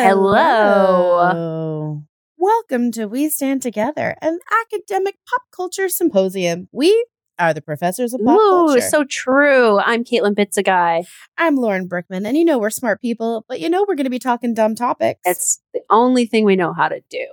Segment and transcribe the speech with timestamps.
[0.00, 1.24] Hello.
[2.36, 6.68] Welcome to We Stand Together, an academic pop culture symposium.
[6.70, 7.04] We
[7.36, 8.80] are the professors of pop Ooh, culture.
[8.80, 9.80] so true.
[9.80, 11.04] I'm Caitlin Bitzegaio.
[11.36, 14.10] I'm Lauren Brickman, and you know we're smart people, but you know we're going to
[14.10, 15.18] be talking dumb topics.
[15.24, 17.26] It's the only thing we know how to do.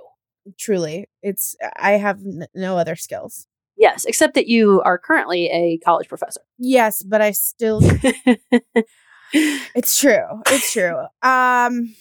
[0.58, 3.46] truly, it's I have n- no other skills.
[3.76, 6.40] Yes, except that you are currently a college professor.
[6.58, 7.80] Yes, but I still.
[9.32, 10.42] it's true.
[10.48, 10.96] It's true.
[11.22, 11.94] Um.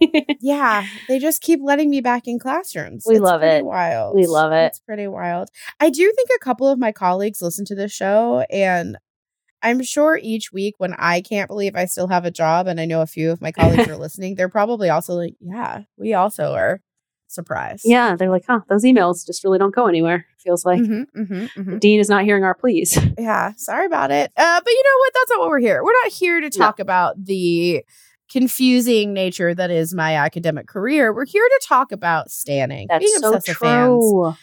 [0.40, 3.04] Yeah, they just keep letting me back in classrooms.
[3.06, 3.64] We It's love pretty it.
[3.64, 4.14] Wild.
[4.16, 4.66] We love it.
[4.66, 5.48] It's pretty wild.
[5.80, 8.96] I do think a couple of my colleagues listen to this show, and
[9.62, 12.84] I'm sure each week when I can't believe I still have a job, and I
[12.84, 16.52] know a few of my colleagues are listening, they're probably also like, "Yeah, we also
[16.54, 16.80] are
[17.26, 20.26] surprised." yeah, they're like, huh, those emails just really don't go anywhere.
[20.38, 21.80] Feels like Mhm, mhm, mhm.
[21.80, 22.96] dean is not hearing our pleas.
[23.18, 24.30] Yeah, sorry about it.
[24.36, 25.12] Uh, but you know what?
[25.14, 25.82] That's not what we're here.
[25.82, 27.82] We're not here to talk about the
[28.30, 31.12] confusing nature that is my academic career.
[31.12, 32.86] We're here to talk about standing.
[32.88, 33.88] That's being so obsessive fans.
[34.10, 34.34] true.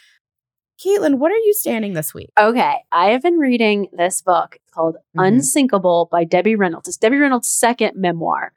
[0.84, 2.30] Caitlin, what are you standing this week?
[2.38, 5.28] Okay, I have been reading this book called Mhm.
[5.28, 6.88] Unsinkable by Debbie Reynolds.
[6.90, 8.52] It's Debbie Reynolds' second memoir.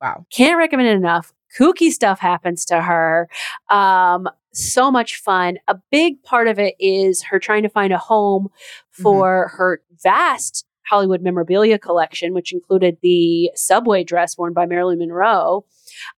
[0.00, 0.24] Wow.
[0.32, 1.32] Can't recommend it enough.
[1.58, 3.28] Kooky stuff happens to her.
[3.68, 5.58] Um, so much fun.
[5.68, 8.48] A big part of it is her trying to find a home
[8.90, 15.64] for her vast Hollywood memorabilia collection, which included the subway dress worn by Marilyn Monroe.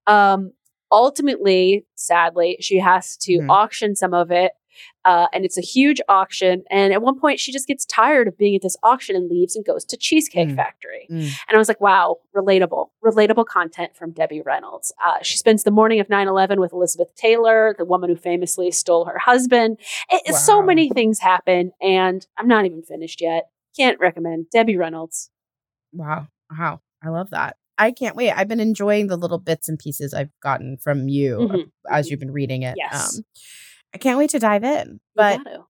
[0.09, 0.51] Um,
[0.91, 3.51] ultimately, sadly, she has to Mhm.
[3.51, 4.51] auction some of it.
[5.05, 6.65] Uh, and it's a huge auction.
[6.69, 9.55] And at one point, she just gets tired of being at this auction and leaves
[9.55, 10.57] and goes to Cheesecake Mm.
[10.57, 11.07] Factory.
[11.09, 11.21] Mm.
[11.49, 14.93] And I was like, wow, relatable, relatable content from Debbie Reynolds.
[15.07, 18.73] Uh, she spends the morning of 9 11 with Elizabeth Taylor, the woman who famously
[18.73, 19.79] stole her husband.
[20.11, 23.51] It, it's So many things happen, and I'm not even finished yet.
[23.77, 24.47] Can't recommend.
[24.51, 25.31] Debbie Reynolds.
[25.93, 26.29] Wow.
[26.57, 26.81] Wow.
[27.03, 27.57] I love that.
[27.77, 28.31] I can't wait.
[28.31, 32.09] I've been enjoying the little bits and pieces I've gotten from you uh, Mhm, as
[32.11, 32.75] you've been reading it.
[32.77, 33.19] Yes.
[33.19, 33.25] Um,
[33.95, 35.01] I can't wait to dive in.
[35.17, 35.65] But gotta.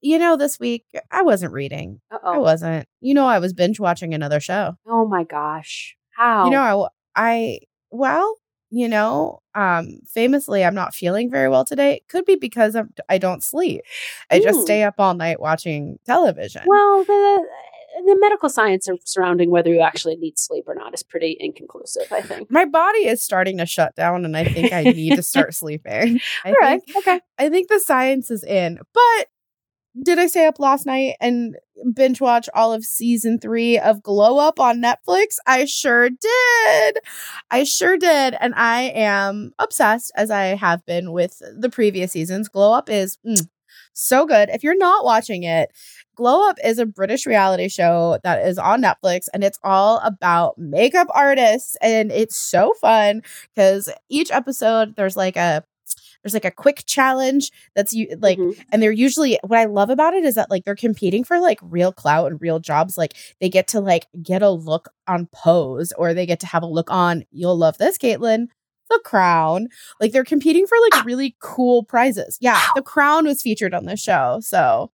[0.00, 2.00] you know, this week I wasn't reading.
[2.10, 2.40] I Uh-oh.
[2.40, 2.86] wasn't.
[3.00, 4.74] You know, I was binge watching another show.
[4.86, 5.96] Oh my gosh.
[6.16, 6.46] How?
[6.46, 7.60] You know, I.
[7.90, 8.34] well,
[8.74, 11.96] you know, um, famously, I'm not feeling very well today.
[11.96, 13.82] It Could be because I'm, I don't sleep.
[14.30, 14.64] I just Hmm.
[14.64, 16.62] stay up all night watching television.
[16.66, 17.46] well, the
[18.06, 22.22] the medical science surrounding whether you actually need sleep or not is pretty inconclusive, I
[22.22, 22.50] think.
[22.50, 26.18] my body is starting to shut down, and I think I need to start sleeping.
[26.44, 26.80] I All right.
[26.82, 27.20] think Okay.
[27.38, 28.78] I think the science is in.
[28.94, 29.26] But
[30.00, 31.56] did I stay up last night and
[31.94, 35.36] binge watch all of season three of Glow Up on Netflix?
[35.46, 36.98] I sure did.
[37.50, 38.34] I sure did.
[38.40, 42.48] And I am obsessed, as I have been with the previous seasons.
[42.48, 43.46] Glow Up is mm,
[43.92, 44.48] so good.
[44.48, 45.70] If you're not watching it,
[46.14, 50.56] Glow Up is a British reality show that is on Netflix and it's all about
[50.58, 51.76] makeup artists.
[51.82, 53.22] And it's so fun
[53.54, 55.64] because each episode there's like a
[56.22, 58.58] there's like a quick challenge that's you like Mhm.
[58.70, 61.58] and they're usually what I love about it is that like they're competing for like
[61.62, 62.96] real clout and real jobs.
[62.96, 66.62] Like they get to like get a look on Pose or they get to have
[66.62, 68.46] a look on You'll Love This, Caitlin.
[68.90, 69.68] The Crown.
[70.00, 72.36] Like they're competing for like really cool prizes.
[72.40, 74.38] Yeah, The Crown was featured on the show.
[74.42, 74.90] So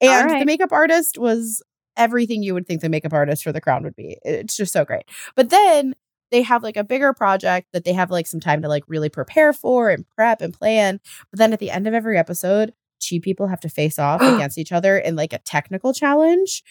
[0.00, 1.62] and the makeup artist was
[1.96, 4.18] everything you would think the makeup artist for The Crown would be.
[4.22, 5.04] It's just so great.
[5.34, 5.94] But then
[6.30, 9.08] they have like a bigger project that they have like some time to like really
[9.08, 11.00] prepare for and prep and plan.
[11.30, 14.58] But then at the end of every episode, two people have to face off against
[14.58, 16.62] each other in like a technical challenge.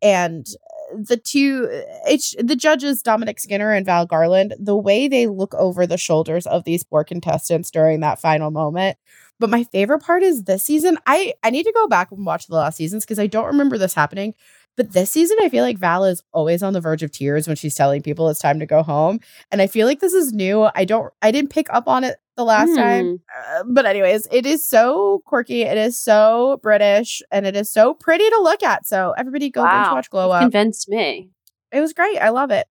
[0.00, 0.46] And
[0.92, 1.68] uh, the two,
[2.06, 6.46] it's the judges, Dominic Skinner and Val Garland, the way they look over the shoulders
[6.46, 8.96] of these poor contestants during that final moment.
[9.40, 10.98] But my favorite part is this season.
[11.06, 13.78] I I need to go back and watch the last seasons because I don't remember
[13.78, 14.34] this happening.
[14.78, 17.56] But this season, I feel like Val is always on the verge of tears when
[17.56, 19.18] she's telling people it's time to go home.
[19.50, 20.68] And I feel like this is new.
[20.74, 23.20] I don't, I didn't pick up on it the last time.
[23.36, 25.62] Uh, but, anyways, it is so quirky.
[25.62, 28.86] It is so British and it is so pretty to look at.
[28.86, 29.96] So, everybody go binge Wow.
[29.96, 30.42] watch Glow Up.
[30.42, 31.30] Convinced me.
[31.72, 32.18] It was great.
[32.18, 32.66] I love it.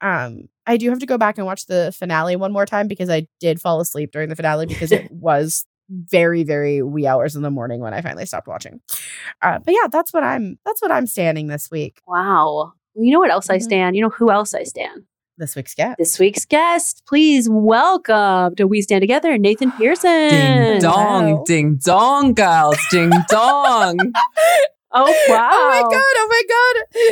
[0.00, 3.10] Um, I do have to go back and watch the finale one more time because
[3.10, 7.42] I did fall asleep during the finale because it was very very wee hours in
[7.42, 8.80] the morning when I finally stopped watching.
[9.42, 12.00] Uh, but yeah, that's what I'm that's what I'm standing this week.
[12.06, 12.72] Wow.
[12.94, 13.62] Well, you know what else I Mhm.
[13.62, 13.96] stand?
[13.96, 15.04] You know who else I stand?
[15.38, 15.96] This week's guest.
[15.98, 17.02] This week's guest.
[17.06, 20.28] Please welcome to We Stand Together, Nathan Pearson.
[20.28, 21.44] Ding dong, Wow.
[21.46, 23.96] ding dong, girls, ding dong.
[24.92, 25.50] Oh wow.
[25.52, 26.14] Oh my god!
[26.16, 26.42] Oh my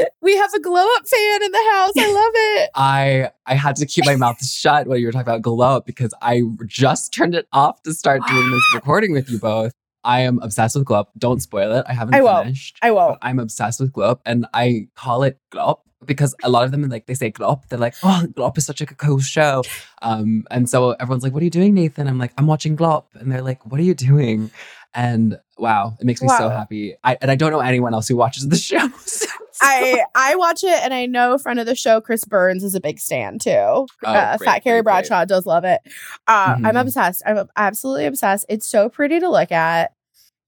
[0.02, 0.08] god!
[0.22, 1.92] We have a glow up fan in the house.
[1.98, 2.70] I love it.
[2.74, 5.86] I I had to keep my mouth shut while you were talking about glow up
[5.86, 9.72] because I just turned it off to start doing this recording with you both.
[10.04, 11.10] I am obsessed with glow up.
[11.18, 11.84] Don't spoil it.
[11.88, 12.44] I haven't I won't.
[12.46, 12.78] finished.
[12.82, 13.18] I won't.
[13.22, 16.70] I'm obsessed with glow up, and I call it glow up because a lot of
[16.70, 17.68] them like they say glow up.
[17.68, 19.62] They're like, oh, glow up is such a cool show.
[20.02, 22.08] Um, and so everyone's like, what are you doing, Nathan?
[22.08, 24.50] I'm like, I'm watching glow up, and they're like, what are you doing?
[24.94, 26.96] And wow, it makes me so happy.
[27.04, 28.88] I and I don't know anyone else who watches the show.
[29.04, 29.26] so-
[29.62, 32.80] I I watch it and I know friend of the show Chris Burns is a
[32.80, 33.50] big stan too.
[33.50, 35.08] uh, Oh, great, Fat Carrie great, great.
[35.08, 35.80] Bradshaw does love it.
[36.26, 36.80] Uh, I'm Mhm.
[36.80, 37.22] obsessed.
[37.26, 38.46] I'm absolutely obsessed.
[38.48, 39.92] It's so pretty to look at,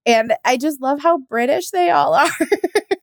[0.07, 2.31] and I just love how British they all are.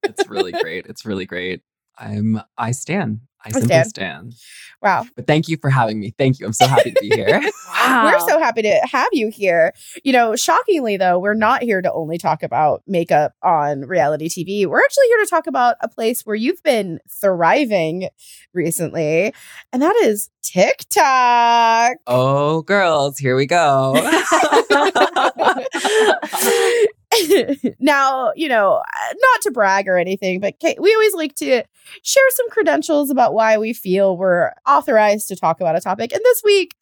[0.04, 0.88] it's really great.
[0.88, 1.62] It's really great.
[1.98, 3.20] I'm I stand.
[3.46, 3.90] I simply stand.
[3.90, 4.36] stand.
[4.82, 6.14] wow, But thank you for having me.
[6.18, 6.46] Thank you.
[6.46, 7.42] I'm so happy to be here.
[7.70, 8.06] wow.
[8.06, 9.74] we're so happy to have you here.
[10.04, 14.68] You know, shockingly though, we're not here to only talk about makeup on reality TV.
[14.68, 18.10] We're actually here to talk about a place where you've been thriving
[18.54, 19.34] recently,
[19.72, 21.98] and that is TikTok.
[22.08, 23.96] oh, girls, here we go.
[27.80, 28.82] now, you know,
[29.14, 31.64] not to brag or anything, but Kate, we always like to
[32.04, 36.14] share some credentials about why we feel we're authorized to talk about a topic.
[36.14, 36.76] And this week,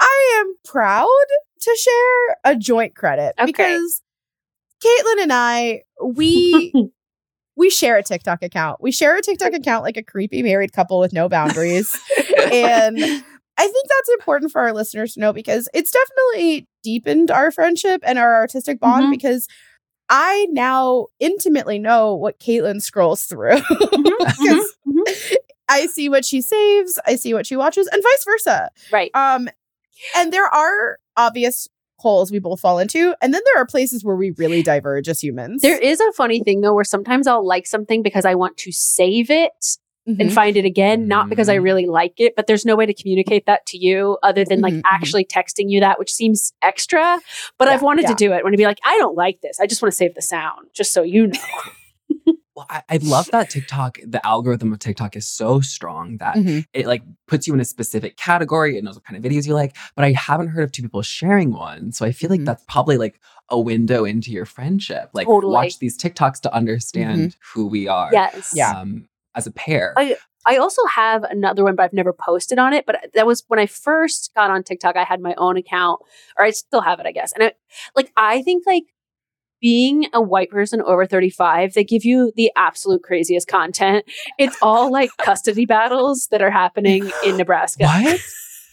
[0.00, 1.06] I am proud
[1.60, 3.46] to share a joint credit Okay.
[3.46, 4.02] because
[4.84, 6.72] Caitlin and I, we
[7.56, 8.82] we share a TikTok account.
[8.82, 11.90] We share a TikTok account like a creepy married couple with no boundaries.
[12.52, 12.98] and
[13.58, 18.00] I think that's important for our listeners to know because it's definitely deepened our friendship
[18.06, 19.10] and our artistic bond Mhm.
[19.10, 19.48] because
[20.08, 23.56] I now intimately know what Caitlin scrolls through.
[23.58, 25.36] Mhm, 'Cause mhm.
[25.68, 28.70] I see what she saves, I see what she watches, and vice versa.
[28.92, 29.10] Right.
[29.14, 29.48] Um,
[30.16, 34.14] and there are obvious holes we both fall into, and then there are places where
[34.14, 35.62] we really diverge as humans.
[35.62, 38.70] There is a funny thing though, where sometimes I'll like something because I want to
[38.70, 40.32] save it and Mhm.
[40.32, 41.62] find it again, not because I Mhm.
[41.64, 44.72] really like it, but there's no way to communicate that to you other than like
[44.74, 44.90] Mhm, mhm.
[44.90, 47.18] actually texting you that, which seems extra.
[47.58, 48.08] But I've wanted yeah.
[48.10, 49.58] to do it when to be like, I don't like this.
[49.60, 51.40] I just want to save the sound, just so you know.
[52.54, 56.64] Well, I, I love that TikTok, the algorithm of TikTok is so strong that Mhm.
[56.72, 58.78] it like puts you in a specific category.
[58.78, 59.76] It knows what kind of videos you like.
[59.94, 61.92] But I haven't heard of two people sharing one.
[61.92, 62.46] So I feel like Mhm.
[62.46, 63.20] that's probably like
[63.50, 65.10] a window into your friendship.
[65.12, 65.52] Like Totally.
[65.52, 68.08] watch these TikToks to understand who we are.
[68.10, 68.52] Yes.
[68.54, 68.70] Yeah.
[68.70, 69.94] Um, as a pair.
[69.96, 70.16] I-
[70.48, 72.86] I also have another one, but I've never posted on it.
[72.86, 74.94] But that was when I first got on TikTok.
[74.94, 76.00] I had my own account,
[76.38, 77.32] or I still have it, I guess.
[77.32, 77.52] And I,
[77.96, 78.84] like, I think like
[79.60, 84.04] being a white person over 35, they give you the absolute craziest content.
[84.38, 87.84] It's all like custody battles that are happening in Nebraska.
[87.84, 88.20] what?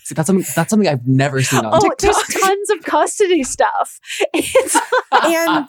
[0.03, 1.98] See, that's something that's something I've never seen on Oh, TikTok.
[2.00, 4.00] there's tons of custody stuff.
[4.34, 4.77] It's
[5.24, 5.67] and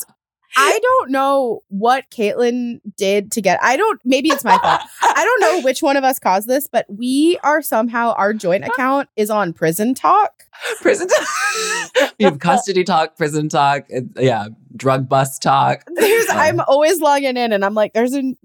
[0.57, 3.59] I don't know what Caitlin did to get.
[3.63, 4.01] I don't.
[4.05, 4.81] Maybe it's my fault.
[5.03, 8.65] I don't know which one of us caused this, but we are somehow our joint
[8.69, 10.45] account is on Prison Talk.
[10.81, 12.15] prison talk.
[12.19, 15.85] we have custody talk, prison talk, yeah, drug bust talk.
[15.95, 16.29] There's.
[16.29, 18.37] Um, I'm always logging in, and I'm like, there's an,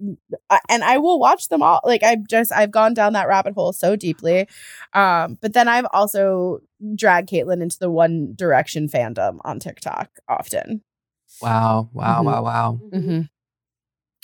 [0.68, 1.80] and I will watch them all.
[1.84, 4.48] Like I've just I've gone down that rabbit hole so deeply.
[4.92, 6.60] Um, but then I've also
[6.94, 10.82] dragged Caitlin into the One Direction fandom on TikTok often,
[11.42, 12.24] Wow, wow, Mhm.
[12.24, 12.80] wow, wow.
[12.92, 13.20] mm-hmm.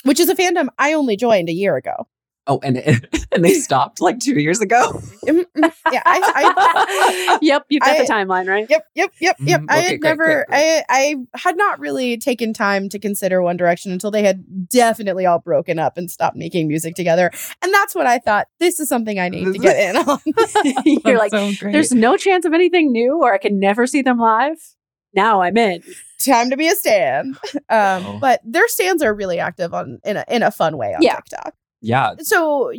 [0.03, 2.07] which is a fandom I only joined a year ago.
[2.49, 2.77] Oh, and
[3.33, 5.01] and they stopped like two years ago.
[5.25, 8.65] Mm, mm, yeah, I, yep, you've got I- the timeline, right?
[8.69, 9.61] Yep, yep, yep, yep.
[9.61, 9.65] Mhm.
[9.69, 10.83] I Okay, had great, never, great, great.
[10.87, 15.25] I, I had not really taken time to consider One Direction until they had definitely
[15.25, 17.31] all broken up and stopped making music together.
[17.61, 20.19] And that's when I thought, this is something I need to get in on.
[21.05, 24.19] You're like, so there's no chance of anything new, or I can never see them
[24.19, 24.55] live.
[25.17, 25.81] Now I'm in.
[26.25, 27.37] time to be a stand.
[27.69, 28.17] Um, Oh.
[28.21, 31.15] but their stands are really active on in a in a fun way on Yeah.
[31.15, 31.53] TikTok.
[31.81, 32.13] yeah.
[32.19, 32.71] So,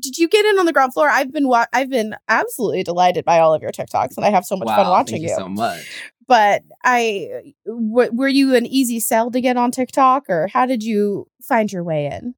[0.00, 1.08] did you get in on the ground floor?
[1.08, 4.44] I've been wa- I've been absolutely delighted by all of your TikToks, and I have
[4.44, 5.86] so much wow, fun watching thank you, so much.
[6.28, 10.82] but I w- were you an easy sell to get on TikTok or how did
[10.82, 12.34] you find your way in?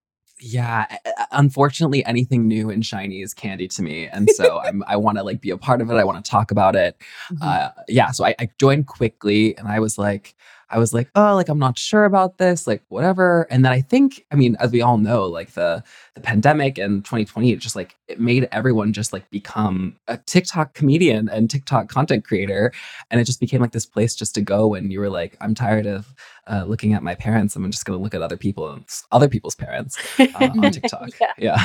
[0.46, 0.98] Yeah,
[1.32, 5.24] unfortunately, anything new and shiny is candy to me, and so I'm, I want to
[5.24, 5.94] like be a part of it.
[5.94, 6.96] I want to talk about it.
[7.40, 10.34] Uh, yeah, so I, I joined quickly, and I was like,
[10.75, 13.47] I was like, oh, like I'm not sure about this, like whatever.
[13.49, 17.04] And then I think, I mean, as we all know, like the the pandemic and
[17.04, 21.88] 2020, it just like it made everyone just like become a TikTok comedian and TikTok
[21.88, 22.73] content creator,
[23.11, 25.54] and it just became like this place just to go when you were like, I'm
[25.54, 26.12] tired of
[26.50, 27.54] uh, looking at my parents.
[27.54, 28.78] I'm just gonna look at other people,
[29.12, 30.26] other people's parents uh,
[30.61, 31.11] on TikTok.
[31.21, 31.33] Yeah.
[31.38, 31.64] yeah.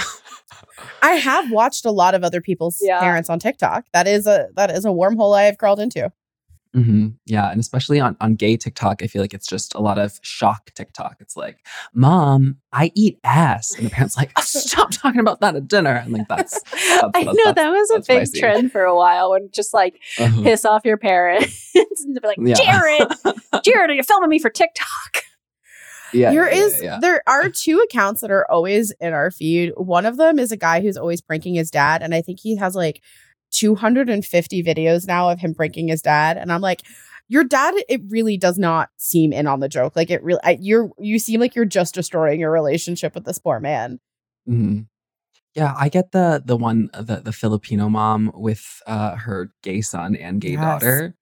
[1.02, 3.00] I have watched a lot of other people's Yeah.
[3.00, 3.86] parents on TikTok.
[3.94, 6.12] That is a that is a wormhole I have crawled into.
[6.74, 9.98] Hmm Yeah, and especially on on gay TikTok, I feel like it's just a lot
[9.98, 11.18] of shock TikTok.
[11.20, 15.68] It's like, "Mom, I eat ass," and the parents like, "Stop talking about that at
[15.68, 18.34] dinner." And like, that's I that's- know that's- that was a that's what I big
[18.34, 20.44] trend for a while when just like uh-huh.
[20.44, 22.54] piss off your parents and be like, Yeah.
[22.56, 23.08] Jared,
[23.64, 25.24] Jared, are you filming me for TikTok?
[26.14, 27.00] yeah, there yeah, is yeah.
[27.00, 29.74] there are two accounts that are always in our feed.
[29.76, 32.56] One of them is a guy who's always pranking his dad, and I think he
[32.58, 33.02] has like
[33.52, 36.38] 250 videos now of him pranking his dad.
[36.38, 36.82] And I'm like,
[37.28, 39.96] your dad, it really does not seem in on the joke.
[39.96, 43.38] Like it really, I, you're you seem like you're just destroying your relationship with this
[43.40, 44.00] poor man.
[44.48, 44.88] Mhm.
[45.56, 50.16] Yeah, I get the the one the the Filipino mom with uh her gay son
[50.16, 50.62] and gay Yes.
[50.62, 51.16] daughter.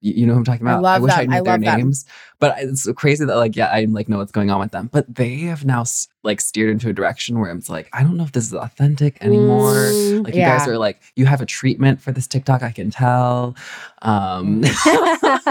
[0.00, 0.84] You, you know who I'm talking I about?
[0.84, 1.78] I wish I knew I their love them.
[1.78, 2.04] names,
[2.38, 4.88] but it's crazy that like yeah, I like know what's going on with them.
[4.92, 5.84] But they have now
[6.22, 9.18] like steered into a direction where it's like I don't know if this is authentic
[9.22, 9.72] anymore.
[9.74, 12.90] Mm, Like you guys are like you have a treatment for this TikTok, I can
[12.90, 13.56] tell.
[14.02, 14.62] Um,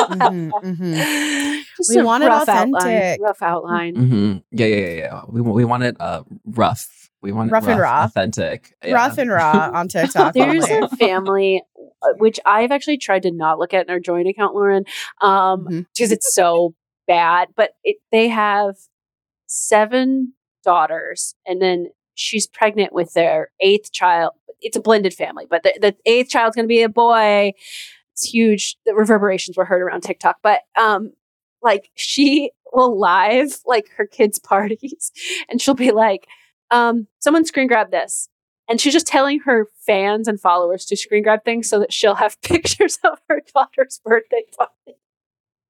[0.07, 1.63] Mhm, mhm.
[1.89, 3.21] We want it rough outline, authentic.
[3.21, 3.95] rough outline.
[3.95, 4.37] Mm-hmm.
[4.51, 5.21] Yeah, yeah, yeah, yeah.
[5.27, 7.09] We we want it uh rough.
[7.21, 8.03] We want it Rough and raw.
[8.05, 8.93] authentic, yeah.
[8.93, 10.33] Rough and raw on TikTok.
[10.33, 10.85] There's only.
[10.85, 11.61] a family
[12.17, 14.85] which I've actually tried to not look at in our joint account, Lauren,
[15.21, 15.85] um, Mhm.
[15.93, 16.73] because it's so
[17.07, 17.49] bad.
[17.55, 18.75] But it, they have
[19.47, 20.33] seven
[20.63, 24.33] daughters, and then she's pregnant with their eighth child.
[24.61, 27.53] It's a blended family, but the, the eighth child's going to be a boy.
[28.13, 28.77] It's huge.
[28.85, 31.11] The reverberations were heard around TikTok, but um,
[31.61, 35.11] like she will live like her kids' parties,
[35.49, 36.27] and she'll be like,
[36.71, 38.29] um, "Someone screen grab this."
[38.69, 42.15] And she's just telling her fans and followers to screen grab things so that she'll
[42.15, 44.97] have pictures of her daughter's birthday party.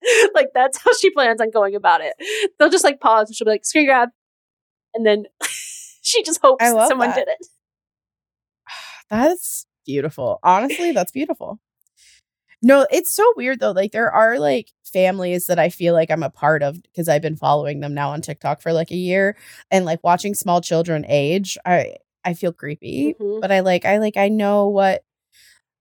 [0.36, 2.14] like that's how she plans on going about it.
[2.58, 4.10] They'll just like pause and she'll be like, screen grab.
[4.94, 5.26] And then
[6.02, 7.16] she just hopes that someone that.
[7.16, 7.48] did it.
[9.10, 10.40] That's beautiful.
[10.44, 11.62] Honestly, that's beautiful.
[12.62, 13.72] No, it's so weird though.
[13.72, 17.22] Like there are like families that I feel like I'm a part of because I've
[17.22, 19.38] been following them now on TikTok for like a year
[19.72, 21.58] and like watching small children age.
[21.66, 21.96] I
[22.28, 23.42] I feel creepy, Mhm.
[23.42, 25.04] but I like I like I know what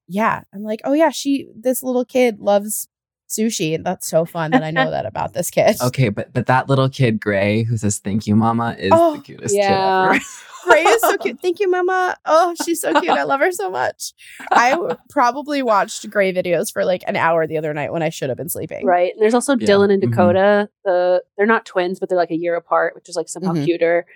[0.09, 2.89] yeah, I'm like, "Oh yeah, she this little kid loves
[3.29, 3.75] sushi.
[3.75, 5.75] And that's so fun that I know that about this kid.
[5.83, 9.23] Okay, but but that little kid Gray who says "Thank you, Mama" is Oh, the
[9.23, 10.13] cutest yeah.
[10.13, 10.25] kid ever.
[10.65, 11.39] Gray is so cute.
[11.43, 12.17] Thank you, Mama.
[12.25, 13.11] Oh, she's so cute.
[13.13, 14.13] I love her so much.
[14.53, 14.77] I
[15.11, 18.39] probably watched Gray videos for like an hour the other night when I should have
[18.39, 18.85] been sleeping.
[18.87, 19.13] Right.
[19.13, 19.67] And there's also Yeah.
[19.67, 20.11] Dylan and Mhm.
[20.11, 20.69] Dakota.
[20.85, 23.65] The they're not twins, but they're like a year apart, which is like somehow Mhm.
[23.65, 24.07] cuter.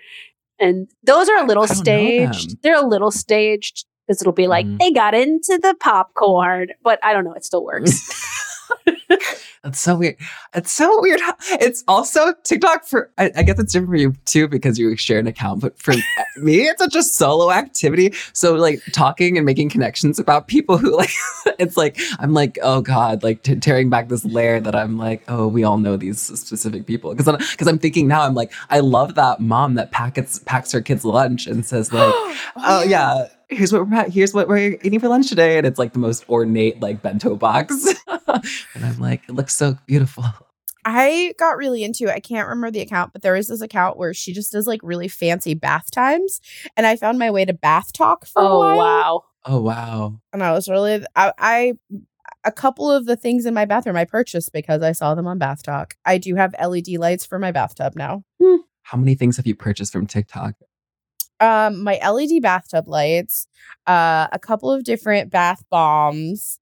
[0.61, 2.61] And those are a little I don't know staged.
[2.61, 4.79] They're a little staged because it'll be like Mhm.
[4.79, 7.33] they got into the popcorn, but I don't know.
[7.33, 8.09] It still works.
[9.63, 10.17] That's so weird.
[10.55, 11.19] It's so weird.
[11.51, 13.11] It's also TikTok for.
[13.19, 15.61] I, I guess it's different for you too because you share an account.
[15.61, 15.93] But for
[16.37, 18.13] me, it's such a solo activity.
[18.33, 21.11] So like talking and making connections about people who like.
[21.59, 25.23] It's like I'm like oh god, like t- tearing back this layer that I'm like
[25.27, 28.79] oh we all know these specific people because because I'm thinking now I'm like I
[28.79, 33.27] love that mom that packets packs her kids lunch and says like oh, oh yeah
[33.51, 36.27] here's what we're here's what we're eating for lunch today and it's like the most
[36.29, 37.93] ornate like bento box
[38.75, 40.23] and i'm like it looks so beautiful
[40.83, 42.09] I got really into it.
[42.15, 44.79] I can't remember the account, but there is this account where she just does like
[44.81, 46.41] really fancy bath times.
[46.75, 48.77] And I found my way to bath talk for a oh while.
[48.77, 49.23] wow.
[49.45, 51.73] oh wow And I was really, I, I,
[52.43, 55.37] a couple of the things in my bathroom I purchased because I saw them on
[55.37, 55.93] Bath Talk.
[56.03, 58.23] I do have LED lights for my bathtub now.
[58.81, 60.55] how many things have you purchased from tiktok
[61.39, 63.45] um my LED bathtub lights,
[63.85, 66.57] uh a couple of different bath bombs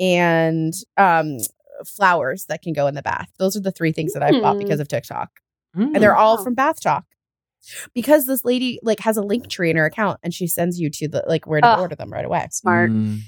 [0.00, 1.38] and um
[1.86, 3.28] flowers that can go in the bath.
[3.38, 4.58] Those are the three things that I've bought Hmm.
[4.62, 5.30] because of TikTok.
[5.76, 5.94] Mm.
[5.94, 6.44] And they're all Wow.
[6.44, 7.04] from Bath Talk.
[7.94, 10.90] Because this lady like has a link tree in her account and she sends you
[10.90, 11.80] to the like where to Oh.
[11.80, 12.46] order them right away.
[12.50, 12.90] Smart.
[12.90, 13.20] Mm.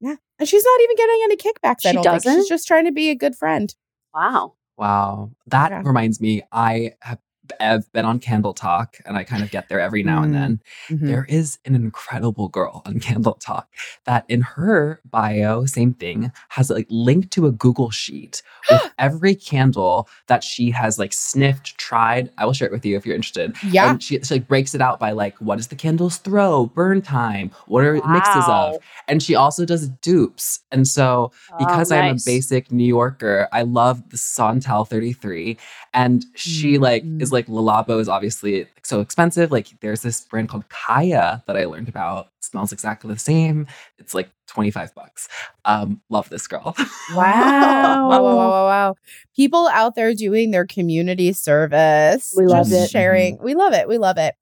[0.00, 0.16] Yeah.
[0.38, 1.84] And she's not even getting any kickbacks.
[1.86, 2.34] I She don't doesn't?
[2.36, 3.74] She's just trying to be a good friend.
[4.14, 4.54] Wow.
[4.76, 5.82] wow that Yeah.
[5.84, 7.18] reminds me i have
[7.60, 10.38] I've been on Candle Talk and I kind of get there every now and Mm.
[10.38, 10.60] then.
[10.90, 11.06] Mhm.
[11.06, 13.68] There is an incredible girl on Candle Talk
[14.04, 19.34] that in her bio, same thing, has like linked to a Google sheet with every
[19.34, 22.30] candle that she has like sniffed, tried.
[22.38, 23.54] I will share it with you if you're interested.
[23.70, 23.90] Yeah.
[23.90, 27.00] And she, she like breaks it out by like what is the candle's throw, burn
[27.02, 28.76] time, what are mixes of.
[29.06, 30.60] And she also does dupes.
[30.72, 35.56] And so because Oh, I'm a basic New Yorker, I love the Santal 33.
[35.94, 37.22] And she like Mm.
[37.22, 39.52] is like Le Labo is obviously like, so expensive.
[39.52, 42.28] Like there's this brand called Kaya that I learned about.
[42.40, 43.66] smells exactly the same.
[43.98, 45.28] It's like 25 bucks.
[45.66, 46.74] Um, love this girl.
[47.14, 47.22] Wow.
[47.22, 48.94] wow, wow, wow, wow, wow.
[49.34, 52.34] People out there doing their community service.
[52.36, 52.90] We love just it.
[52.90, 53.38] Sharing.
[53.38, 53.88] We love it.
[53.88, 54.34] We love it.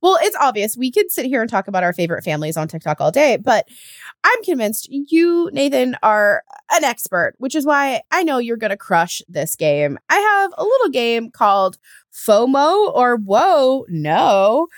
[0.00, 0.74] Well, it's obvious.
[0.74, 3.68] We could sit here and talk about our favorite families on TikTok all day, but
[4.24, 8.76] I'm convinced you, Nathan, are an expert, which is why I know you're going to
[8.76, 9.98] crush this game.
[10.08, 11.76] I have a little game called
[12.14, 14.68] FOMO or Whoa, No.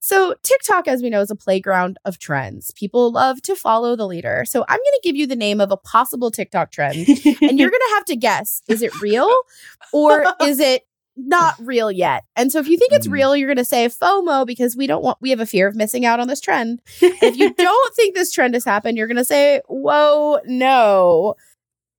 [0.00, 2.70] So, TikTok, as we know, is a playground of trends.
[2.72, 4.44] People love to follow the leader.
[4.46, 7.70] So, I'm going to give you the name of a possible TikTok trend, and you're
[7.70, 9.34] going to have to guess is it real
[9.94, 10.82] or is it
[11.16, 12.24] not real yet?
[12.36, 13.12] And so, if you think it's Mhm.
[13.12, 15.74] real, you're going to say FOMO because we don't want, we have a fear of
[15.74, 16.82] missing out on this trend.
[17.00, 21.34] if you don't think this trend has happened, you're going to say, whoa, no,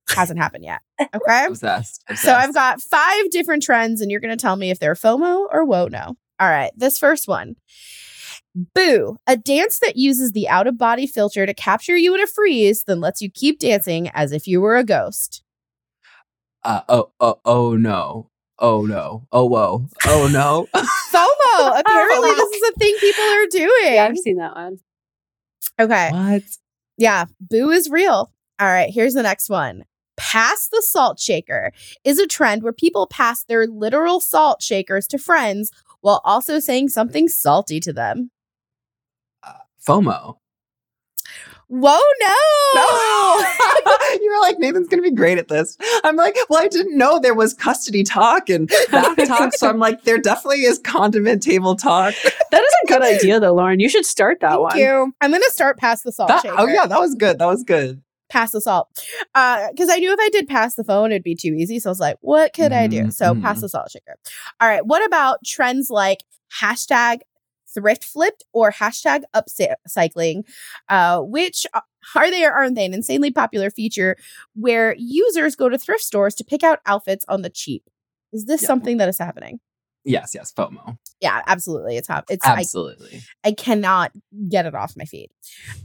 [0.10, 0.82] hasn't happened yet.
[1.00, 1.46] Okay.
[1.48, 4.96] obsessed, So I've got five different trends, and you're going to tell me if they're
[4.96, 6.16] FOMO or whoa no.
[6.40, 7.56] All right, this first one.
[8.74, 12.28] Boo, a dance that uses the out of body filter to capture you in a
[12.28, 15.44] freeze, then lets you keep dancing as if you were a ghost.
[16.64, 18.30] Uh, oh, oh, oh no.
[18.58, 19.28] Oh no.
[19.32, 19.88] Oh whoa.
[20.06, 20.68] Oh no.
[20.74, 21.80] FOMO.
[21.80, 23.94] Apparently, this is a thing people are doing.
[23.94, 24.78] yeah, I've seen that one.
[25.80, 26.10] Okay.
[26.12, 26.44] what?
[26.98, 28.32] Yeah, boo is real.
[28.60, 29.84] All right, here's the next one.
[30.18, 31.72] Pass the salt shaker
[32.04, 36.90] is a trend where people pass their literal salt shakers to friends while also saying
[36.90, 38.32] something salty to them.
[39.44, 39.54] Uh,
[39.86, 40.38] FOMO.
[41.68, 43.46] Whoa, no.
[44.22, 45.76] you were like, Nathan's gonna be great at this.
[46.04, 49.54] I'm like, well, I didn't know there was custody talk and bath talk.
[49.56, 52.14] So I'm like, there definitely is condiment table talk.
[52.52, 53.80] That is a good idea, though, Lauren.
[53.82, 54.78] You should start that Thank one.
[54.78, 55.14] you.
[55.20, 56.56] I'm gonna start past the salt That- oh, shaker.
[56.60, 57.40] oh yeah, that was good.
[57.40, 58.02] That was good.
[58.36, 58.90] Pass the salt.
[59.34, 61.80] Uh, because I knew if I did pass the phone, it'd be too easy.
[61.80, 63.10] So I was like, what could I do?
[63.12, 63.62] So pass mhm.
[63.62, 64.16] the salt shaker.
[64.60, 64.86] All right.
[64.86, 66.24] What about trends like
[66.62, 67.20] hashtag
[67.74, 70.44] thrift flipped or hashtag upcycling,
[70.90, 71.66] uh, which
[72.16, 74.18] are they or aren't they an insanely popular feature
[74.54, 77.90] where users go to thrift stores to pick out outfits on the cheap?
[78.34, 78.68] Is this Yeah.
[78.68, 79.60] something that is happening?
[80.04, 80.98] Yes, yes, FOMO.
[81.22, 81.98] Yeah, absolutely.
[81.98, 82.26] It's hot.
[82.30, 83.22] it's I, Absolutely.
[83.44, 84.12] I cannot
[84.50, 85.30] get it off my feed.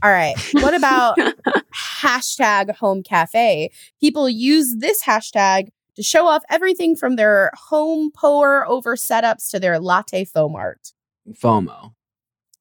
[0.03, 0.35] All right.
[0.53, 1.17] What about
[2.01, 3.71] hashtag home cafe?
[3.99, 9.59] People use this hashtag to show off everything from their home pour over setups to
[9.59, 10.91] their latte foam art.
[11.31, 11.93] FOMO.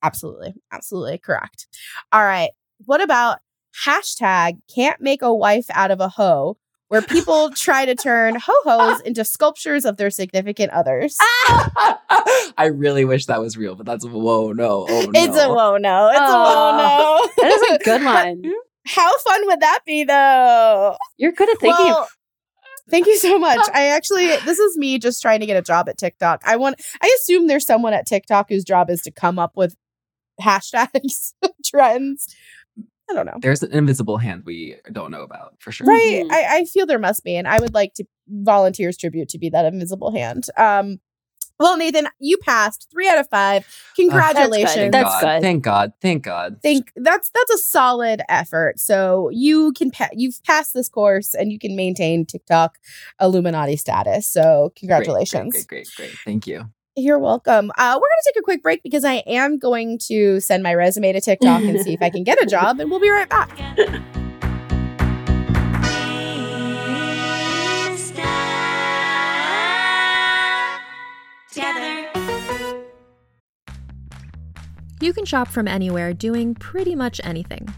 [0.03, 0.55] Absolutely.
[0.73, 1.67] Absolutely correct.
[2.13, 2.51] All right.
[2.87, 3.41] What about
[3.85, 6.57] hashtag can't make a wife out of a hoe
[6.91, 11.17] where people try to turn ho-hos into sculptures of their significant others.
[12.59, 14.87] I really wish that was real, but that's whoa no.
[14.89, 16.09] Oh, It's a whoa no.
[16.09, 17.43] It's Oh, a whoa oh, no.
[17.43, 18.43] That is a good one.
[18.87, 20.97] How fun would that be though?
[21.17, 22.09] You're good at thinking of Well,
[22.91, 23.61] Thank you so much.
[23.73, 26.43] I actually, this is me just trying to get a job at TikTok.
[26.45, 29.77] I want, I assume there's someone at TikTok whose job is to come up with
[30.41, 32.35] hashtags, trends.
[33.11, 33.39] I don't know.
[33.41, 35.87] There's an invisible hand we don't know about for sure.
[35.87, 36.23] Right.
[36.25, 36.33] Mhm.
[36.33, 37.37] I, I feel there must be.
[37.37, 40.47] And I would like to volunteers tribute to be that invisible hand.
[40.57, 41.01] Um,
[41.59, 43.65] well, Nathan, you passed three out of five.
[43.97, 44.75] Congratulations.
[44.75, 45.21] Thank That's God.
[45.21, 45.43] good.
[45.43, 45.93] Thank God.
[46.01, 46.63] Thank God.
[46.63, 48.81] think that's that's a solid effort.
[48.81, 52.79] So you can pa- you've passed this course and you can maintain TikTok
[53.21, 54.27] Illuminati status.
[54.27, 55.53] So Great, great, congratulations.
[55.53, 56.19] Great, great, great.
[56.25, 56.71] Thank you.
[56.97, 57.71] You're welcome.
[57.79, 61.13] Uh, we're gonna take a quick break because I am going to send my resume
[61.13, 63.51] to TikTok and see if I can get a job, and we'll be right back.
[71.53, 72.09] Together.
[75.01, 77.73] You can shop from anywhere doing pretty much anything.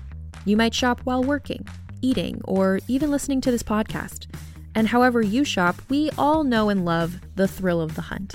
[0.44, 1.66] You might shop while working,
[2.00, 4.26] eating, or even listening to this podcast.
[4.74, 8.34] And however you shop, we all know and love the thrill of the hunt.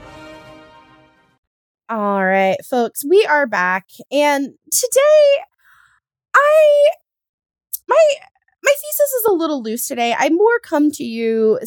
[1.91, 5.43] All right, folks, we are back, and today,
[6.33, 6.89] I
[7.85, 7.97] my
[8.63, 10.15] my thesis is a little loose today.
[10.17, 11.59] I more come to you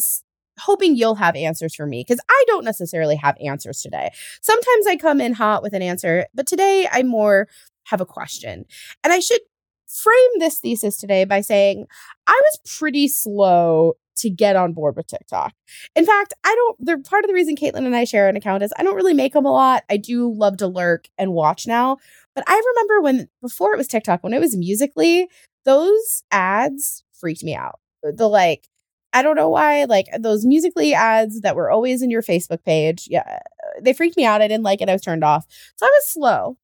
[0.59, 4.09] hoping you'll have answers for me because I don't necessarily have answers today.
[4.41, 7.47] Sometimes I come in hot with an answer, but today I more
[7.83, 8.65] have a question,
[9.03, 9.41] and I should
[9.87, 11.85] frame this thesis today by saying
[12.25, 15.53] I was pretty slow to get on board with TikTok.
[15.95, 16.85] In fact, I don't.
[16.85, 19.13] The part of the reason Caitlin and I share an account is I don't really
[19.13, 19.83] make them a lot.
[19.89, 21.97] I do love to lurk and watch now,
[22.33, 25.27] but I remember when before it was TikTok, when it was Musical.ly,
[25.65, 27.79] those ads freaked me out.
[28.03, 28.67] The like,
[29.13, 33.07] I don't know why, like those Musical.ly ads that were always in your Facebook page.
[33.09, 33.39] Yeah,
[33.81, 34.41] they freaked me out.
[34.41, 34.89] I didn't like it.
[34.89, 35.45] I was turned off.
[35.75, 36.57] So I was slow,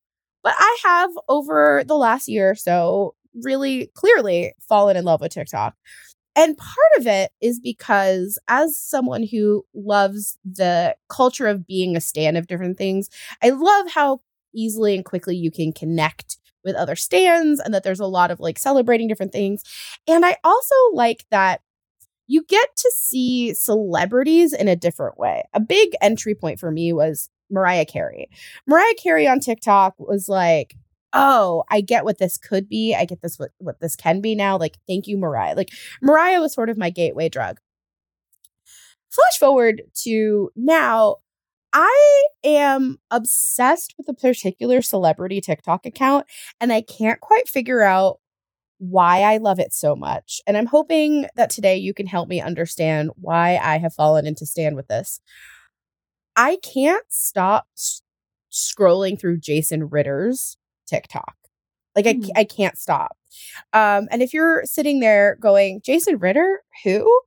[0.44, 5.34] but I have over the last year or so really clearly fallen in love with
[5.34, 5.76] TikTok.
[6.36, 12.02] And part of it is because, as someone who loves the culture of being a
[12.02, 13.10] stand of different things,
[13.44, 14.22] I love how
[14.54, 18.40] easily and quickly you can connect with other stands and that there's a lot of
[18.40, 19.64] like celebrating different things.
[20.08, 21.62] And I also like that
[22.28, 25.44] you get to see celebrities in a different way.
[25.54, 28.30] A big entry point for me was Mariah Carey.
[28.66, 30.76] Mariah Carey on TikTok was like,
[31.14, 32.96] oh, I get what this could be.
[32.96, 34.58] I get this what, what this can be now.
[34.58, 35.56] Like, thank you, Mariah.
[35.56, 35.72] Like,
[36.02, 37.60] Mariah was sort of my gateway drug.
[39.10, 41.18] Flash forward to now,
[41.74, 46.28] I am obsessed with a particular celebrity TikTok account,
[46.60, 48.20] and I can't quite figure out
[48.78, 50.42] why I love it so much.
[50.48, 54.46] And I'm hoping that today you can help me understand why I have fallen into
[54.46, 55.22] stand with this.
[56.36, 58.02] I can't stop s-
[58.52, 60.58] scrolling through Jason Ritter's
[60.92, 61.36] TikTok.
[61.96, 62.30] Like I, Hmm.
[62.36, 63.18] I can't stop.
[63.74, 67.22] Um, and if you're sitting there going, Jason Ritter, who?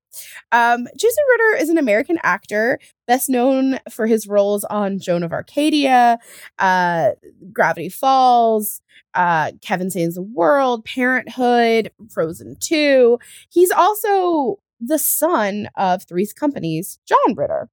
[0.52, 5.32] Um, Jason Ritter is an American actor, best known for his roles on Joan of
[5.32, 6.18] Arcadia,
[6.58, 7.10] uh,
[7.52, 8.80] Gravity Falls,
[9.14, 13.18] uh, Kevin Saves the World, Parenthood, Frozen 2.
[13.50, 17.68] He's also the son of Three's Company's John Ritter.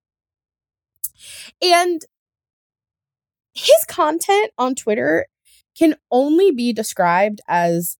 [1.61, 2.01] And
[3.53, 5.27] his content on Twitter
[5.81, 7.97] can only be described as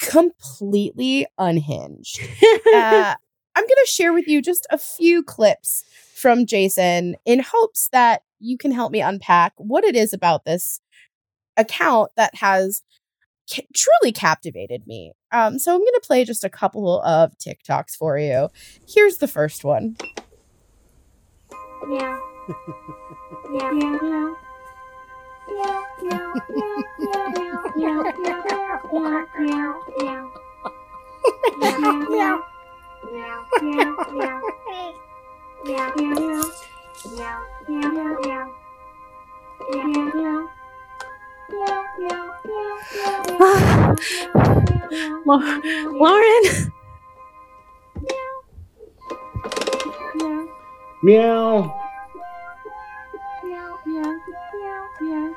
[0.00, 2.20] completely unhinged.
[2.72, 3.14] Uh,
[3.56, 5.82] I'm going to share with you just a few clips
[6.14, 10.80] from Jason in hopes that you can help me unpack what it is about this
[11.56, 12.82] account that has
[13.52, 15.12] ca- truly captivated me.
[15.32, 18.50] Um, so I'm going to play just a couple of TikToks for you.
[18.88, 19.96] Here's the first one.
[21.88, 22.20] Meow.
[23.50, 23.70] Meow.
[23.72, 23.98] Meow.
[24.00, 24.36] Meow.
[46.00, 46.72] Lauren.
[51.02, 51.89] Meow.
[55.00, 55.34] Lauren.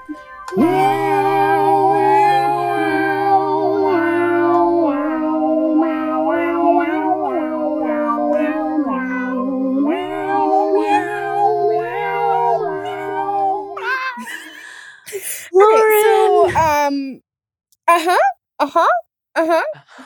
[15.55, 17.21] Okay, so um
[17.87, 18.17] uh-huh.
[18.59, 18.87] Uh-huh.
[19.35, 19.63] Uh-huh.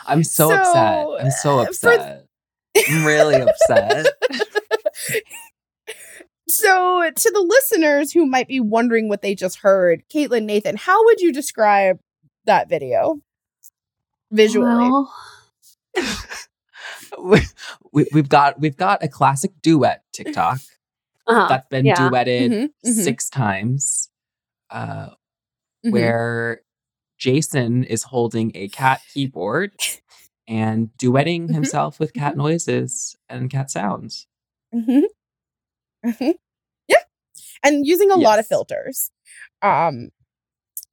[0.07, 1.07] I'm so, So, upset.
[1.25, 2.25] I'm so for- upset.
[2.89, 4.07] I'm really upset.
[6.49, 11.03] So, to the listeners who might be wondering what they just heard, Caitlin Nathan, how
[11.05, 11.99] would you describe
[12.45, 13.19] that video
[14.31, 14.89] visually?
[14.89, 15.13] Well,
[17.21, 17.41] we,
[17.91, 20.59] we, we've got we've got a classic duet TikTok
[21.27, 21.47] uh-huh.
[21.49, 22.09] that's been yeah.
[22.09, 23.03] duetted Mhm, mhm.
[23.03, 24.09] six times,
[24.69, 25.09] uh,
[25.85, 25.91] Mhm.
[25.91, 26.61] where
[27.17, 29.73] Jason is holding a cat keyboard
[30.47, 34.27] and duetting Mhm, himself with cat noises and cat sounds.
[36.05, 36.13] Mhm.
[36.17, 36.33] Mhm.
[36.87, 36.95] Yeah.
[37.63, 39.11] And using a lot of filters.
[39.61, 40.09] Um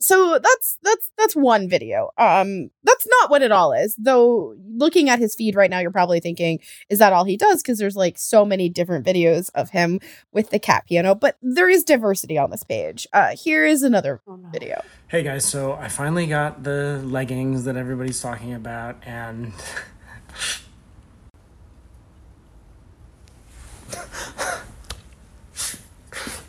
[0.00, 2.10] so that's that's that's one video.
[2.18, 3.94] Um that's not what it all is.
[3.96, 6.58] Though looking at his feed right now you're probably thinking
[6.90, 10.00] is that all he does because there's like so many different videos of him
[10.32, 13.06] with the cat piano, but there is diversity on this page.
[13.12, 14.48] Uh here is another Oh, no.
[14.50, 14.82] video.
[15.08, 19.52] Hey guys, so I finally got the leggings that everybody's talking about, and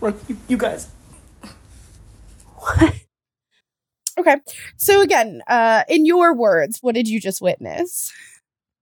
[0.01, 0.87] look, you, you guys.
[4.17, 4.37] Okay.
[4.77, 8.11] So again, uh in your words, what did you just witness?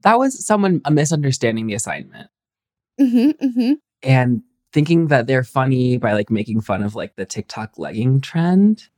[0.03, 2.29] That was someone misunderstanding the assignment
[2.99, 3.33] Mhm.
[3.41, 3.75] Mhm.
[4.03, 8.89] and thinking that they're funny by like making fun of like the TikTok legging trend,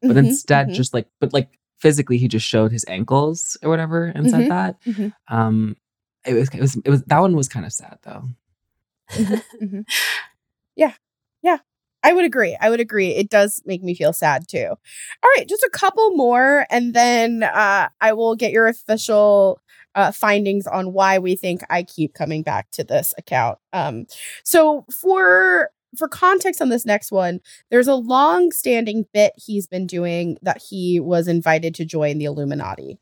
[0.00, 3.68] but mhm, instead mhm, just like but like physically he just showed his ankles or
[3.68, 4.76] whatever and said that.
[4.86, 5.12] mhm.
[5.28, 5.76] Um,
[6.24, 8.28] it was it was it was that one was kind of sad though.
[10.76, 10.94] Yeah.
[12.04, 12.56] I would agree.
[12.60, 13.10] I would agree.
[13.10, 14.66] It does make me feel sad too.
[14.66, 19.60] All right, just a couple more and then uh I will get your official
[19.94, 23.58] uh findings on why we think I keep coming back to this account.
[23.72, 24.06] Um
[24.42, 27.38] so for for context on this next one,
[27.70, 32.98] there's a long-standing bit he's been doing that he was invited to join the Illuminati.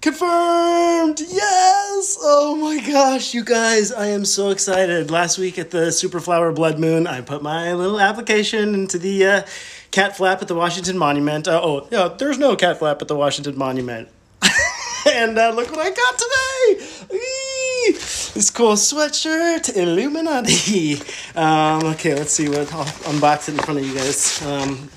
[0.00, 1.20] Confirmed!
[1.20, 2.16] Yes!
[2.22, 5.10] Oh my gosh, you guys, I am so excited.
[5.10, 9.42] Last week at the Superflower Blood Moon, I put my little application into the uh,
[9.90, 11.46] cat flap at the Washington Monument.
[11.46, 14.08] Uh, oh, yeah, there's no cat flap at the Washington Monument.
[15.06, 17.92] and uh, look what I got today!
[17.92, 21.02] This cool sweatshirt, Illuminati.
[21.36, 24.42] Um, okay, let's see what I'll unbox it in front of you guys.
[24.42, 24.90] Um,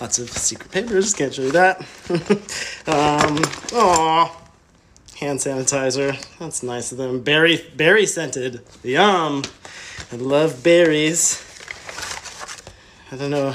[0.00, 1.80] Lots of secret papers, can't show you that.
[2.86, 3.38] um,
[3.78, 4.36] aw.
[5.18, 6.16] Hand sanitizer.
[6.38, 7.20] That's nice of them.
[7.20, 8.62] Berry berry scented.
[8.82, 9.42] Yum.
[10.10, 11.44] I love berries.
[13.12, 13.54] I don't know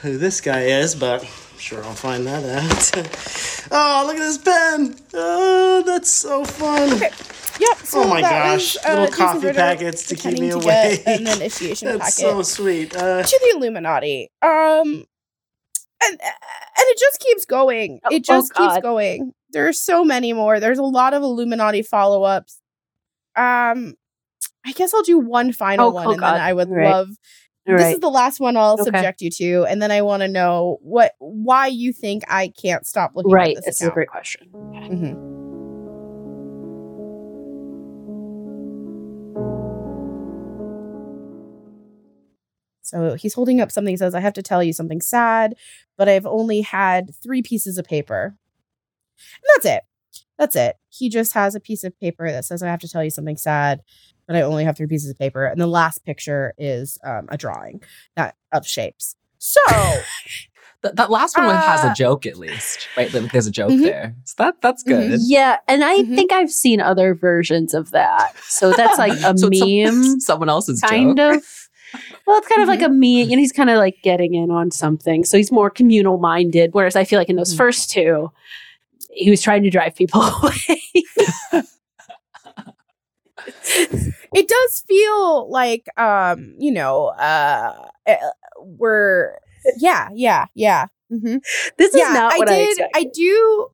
[0.00, 3.68] who this guy is, but I'm sure I'll find that out.
[3.70, 4.96] oh, look at this pen.
[5.12, 7.02] Oh, that's so fun.
[7.54, 7.64] Okay.
[7.64, 7.78] Yep.
[7.86, 10.66] So Oh my gosh, was, uh, little coffee Ritter packets to keep me pretending to
[10.66, 11.04] awake.
[11.04, 12.30] get an initiation That's packet.
[12.30, 12.96] so sweet.
[12.96, 14.30] Uh, to the Illuminati.
[14.42, 15.06] Um
[16.04, 18.00] and and it just keeps going.
[18.04, 18.82] Oh, It oh just keeps God.
[18.82, 19.32] going.
[19.50, 20.58] There's so many more.
[20.60, 22.60] There's a lot of Illuminati follow-ups.
[23.36, 23.94] Um
[24.66, 26.34] I guess I'll do one final Oh, one oh and God.
[26.34, 26.90] then I would Right.
[26.90, 27.10] love
[27.68, 28.84] All this is the last one I'll Okay.
[28.84, 32.84] subject you to, and then I want to know what why you think I can't
[32.86, 33.56] stop looking Right.
[33.56, 34.48] at this This is a great question.
[34.52, 35.41] Mhm.
[42.92, 43.92] So he's holding up something.
[43.92, 45.54] He says, I have to tell you something sad,
[45.96, 48.36] but I've only had three pieces of paper.
[49.16, 49.82] And that's it.
[50.38, 50.76] That's it.
[50.90, 53.38] He just has a piece of paper that says, I have to tell you something
[53.38, 53.80] sad,
[54.26, 55.46] but I only have three pieces of paper.
[55.46, 57.82] And the last picture is um, a drawing
[58.14, 59.16] that of shapes.
[59.38, 59.60] So
[60.82, 63.12] Th- that last one has Uh, a joke at least, right?
[63.14, 63.82] Like, There's a joke Mhm.
[63.84, 65.20] there, so that that's good.
[65.22, 66.16] Yeah, and I Mhm.
[66.16, 68.34] think I've seen other versions of that.
[68.48, 71.36] So that's like a So it's some- meme, someone else's kind joke.
[71.36, 71.61] of.
[72.26, 74.70] Well, it's kind of like a meme, and he's kind of like getting in on
[74.70, 75.24] something.
[75.24, 76.70] So he's more communal minded.
[76.72, 77.56] Whereas I feel like in those Mhm.
[77.58, 78.30] first two,
[79.10, 80.80] he was trying to drive people away.
[84.34, 88.14] it does feel like um you know uh uh,
[88.60, 89.36] we're
[89.78, 91.36] yeah yeah yeah hmm
[91.78, 92.96] this is yeah not what I, did expected.
[92.98, 93.66] i do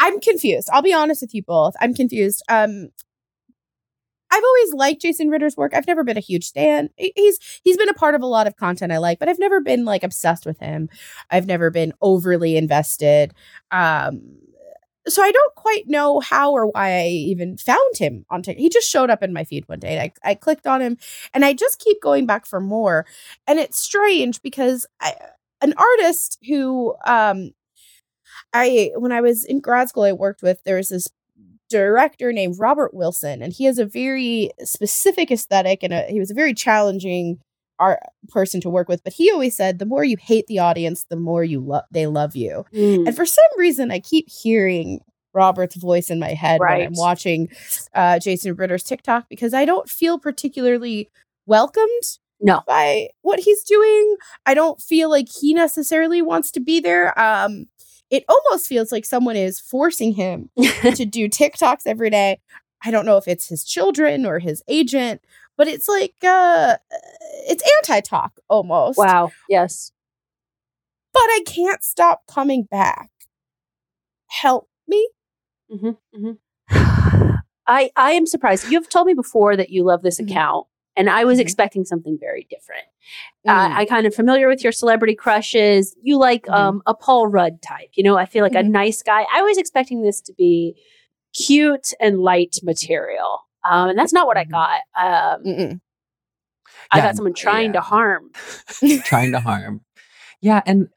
[0.00, 2.88] i'm confused i'll be honest with you both i'm confused um
[4.34, 5.74] I've always liked Jason Ritter's work.
[5.74, 6.90] I've never been a huge fan.
[6.96, 9.60] He's he's been a part of a lot of content I like, but I've never
[9.60, 10.88] been like obsessed with him.
[11.30, 13.32] I've never been overly invested.
[13.70, 14.38] Um
[15.06, 18.60] so I don't quite know how or why I even found him on TikTok.
[18.60, 20.00] He just showed up in my feed one day.
[20.00, 20.96] I, I clicked on him
[21.34, 23.04] and I just keep going back for more.
[23.46, 25.14] And it's strange because I,
[25.60, 27.50] an artist who um
[28.52, 31.08] I when I was in grad school I worked with there was this
[31.78, 36.30] director named Robert Wilson and he has a very specific aesthetic and a, he was
[36.30, 37.38] a very challenging
[37.80, 41.04] art person to work with but he always said the more you hate the audience
[41.10, 43.06] the more you love they love you Mm.
[43.08, 45.00] and for some reason, I keep hearing
[45.32, 47.48] Robert's voice in my head when I'm watching
[47.92, 51.10] uh, Jason Ritter's TikTok because I don't feel particularly
[51.46, 52.04] welcomed
[52.40, 52.60] No.
[52.68, 54.16] by what he's doing.
[54.46, 57.18] I don't feel like he necessarily wants to be there.
[57.18, 57.66] Um,
[58.14, 60.48] it almost feels like someone is forcing him
[60.94, 62.40] to do TikToks every day.
[62.84, 65.20] I don't know if it's his children or his agent,
[65.56, 66.76] but it's like uh,
[67.48, 69.32] it's anti-talk almost wow.
[69.48, 69.90] Yes.
[71.12, 73.10] but I can't stop coming back.
[74.28, 75.08] Help me.
[75.70, 76.32] hmm hmm
[77.66, 78.70] I I am surprised.
[78.70, 80.30] You've told me before that you love this Mhm.
[80.30, 81.42] account, and I was Mhm.
[81.42, 82.84] expecting something very different.
[83.46, 83.50] Mm.
[83.52, 85.94] Uh, I kind of familiar with your celebrity crushes.
[86.02, 86.54] You like Mhm.
[86.54, 88.16] um, a Paul Rudd type, you know.
[88.16, 88.70] I feel like a Mhm.
[88.70, 89.26] nice guy.
[89.34, 90.74] I was expecting this to be
[91.34, 94.80] cute and light material, um, and that's not what I got.
[94.96, 95.80] Um,
[96.90, 98.30] I Yeah, got someone trying to harm.
[99.04, 99.80] trying to harm.
[100.40, 100.88] Yeah, and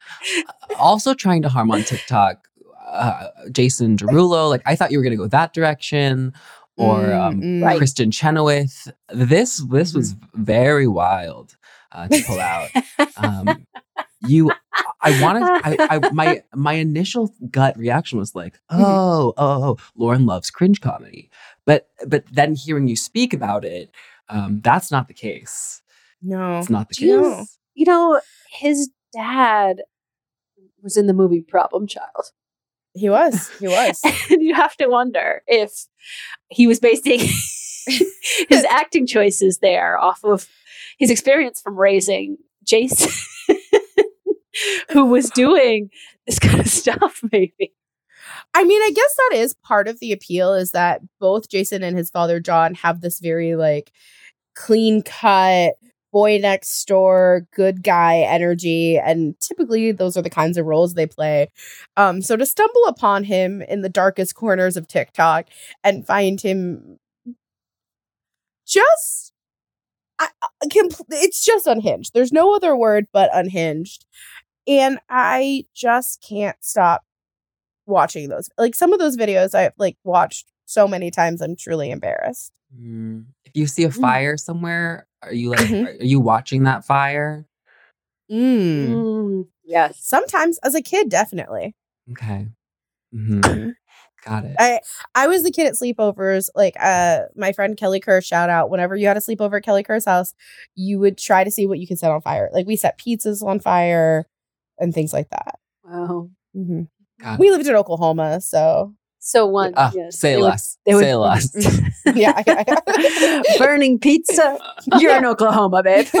[0.46, 2.46] uh, also trying to harm on TikTok.
[2.86, 6.32] Uh, Jason Derulo, like I thought you were gonna go that direction,
[6.78, 7.64] or um, Mm, mm.
[7.64, 7.80] Right.
[7.80, 8.90] Kristin Chenoweth.
[9.12, 11.56] This this was very wild
[11.92, 12.68] uh, to pull out.
[13.16, 13.66] um,
[14.20, 14.50] you,
[15.00, 20.26] I wanted, I, I, my my initial gut reaction was like, oh, oh, oh, Lauren
[20.26, 21.30] loves cringe comedy,
[21.64, 23.90] but but then hearing you speak about it,
[24.28, 25.82] um, that's not the case.
[26.22, 26.58] No.
[26.58, 27.58] It's not the Do you- case.
[27.74, 29.82] You know, his dad
[30.82, 32.32] was in the movie Problem Child.
[32.98, 33.48] He was.
[33.58, 34.00] He was.
[34.30, 35.86] and you have to wonder if
[36.48, 37.20] he was basing
[38.48, 40.48] his acting choices there off of
[40.98, 43.10] his experience from raising Jason,
[44.90, 45.90] who was doing
[46.26, 47.72] this kind of stuff, maybe.
[48.52, 51.96] I mean, I guess that is part of the appeal is that both Jason and
[51.96, 53.92] his father John have this very like
[54.54, 55.74] clean cut
[56.12, 61.06] boy next door good guy energy and typically those are the kinds of roles they
[61.06, 61.48] play.
[61.96, 65.46] Um so to stumble upon him in the darkest corners of TikTok
[65.84, 66.98] and find him
[68.66, 69.32] just
[70.20, 70.28] I,
[70.64, 72.12] compl- it's just unhinged.
[72.12, 74.04] There's no other word but unhinged.
[74.66, 77.04] And I just can't stop
[77.86, 78.50] watching those.
[78.58, 82.52] Like some of those videos I've like watched so many times I'm truly embarrassed.
[82.78, 83.24] Mm.
[83.44, 86.00] If you see a fire somewhere, are you like, Mhm.
[86.00, 87.46] are you watching that fire?
[88.30, 88.88] Mm.
[89.04, 89.98] Mm, yes.
[90.02, 91.74] Sometimes as a kid definitely.
[92.12, 92.46] Okay.
[93.12, 93.72] hmm Mhm.
[94.24, 94.56] Got it.
[94.58, 94.80] I
[95.14, 96.48] I was the kid at sleepovers.
[96.54, 98.68] Like uh my friend Kelly Kerr, shout out.
[98.68, 100.34] Whenever you had a sleepover at Kelly Kerr's house,
[100.74, 102.50] you would try to see what you could set on fire.
[102.52, 104.26] Like we set pizzas on fire
[104.78, 105.58] and things like that.
[105.84, 106.30] Wow.
[106.52, 106.82] hmm
[107.20, 108.94] Got We lived in Oklahoma, so
[109.28, 110.78] So one, Ah, yes, say they would- less.
[110.86, 111.50] would- say less.
[112.14, 112.42] yeah.
[112.46, 113.42] yeah, yeah.
[113.58, 114.58] burning pizza.
[114.98, 116.06] You're in Oklahoma, babe.
[116.06, 116.16] so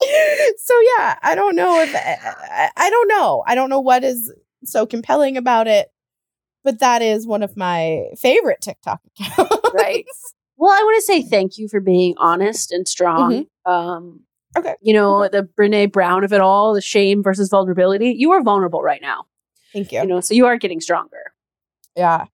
[0.00, 3.42] yeah, I don't know if I, I don't know.
[3.44, 4.32] I don't know what is
[4.64, 5.88] so compelling about it,
[6.62, 9.56] but that is one of my favorite TikTok accounts.
[9.74, 10.04] Right.
[10.56, 13.46] Well, I want to say thank you for being honest and strong.
[13.66, 14.20] Um,
[14.56, 14.74] okay.
[14.80, 18.14] You know, the Brene Brown of it all, the shame versus vulnerability.
[18.16, 19.24] You are vulnerable right now.
[19.72, 20.00] Thank you.
[20.00, 21.32] You know, so you are getting stronger.
[21.96, 22.26] Yeah.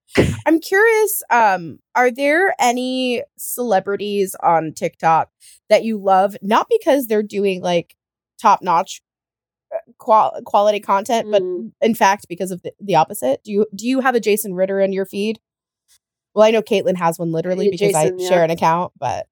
[0.45, 5.29] I'm curious, um, are there any celebrities on TikTok
[5.69, 7.95] that you love, not because they're doing like
[8.41, 9.01] top notch
[9.97, 11.71] qual- quality content, but Mm.
[11.81, 13.43] in fact because of the, the opposite?
[13.43, 15.39] Do you do you have a Jason Ritter in your feed?
[16.33, 18.29] Well, I know Caitlin has one literally because Jason, I yeah.
[18.29, 19.27] share an account, but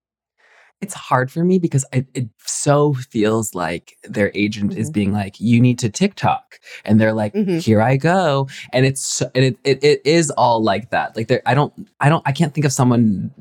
[0.86, 5.40] it's hard for me because it, it so feels like their agent is being like,
[5.40, 7.34] "You need to TikTok," and they're like,
[7.68, 11.16] "Here I go," and it's so- and it, it it is all like that.
[11.18, 13.32] Like, there, I don't, I don't, I can't think of someone.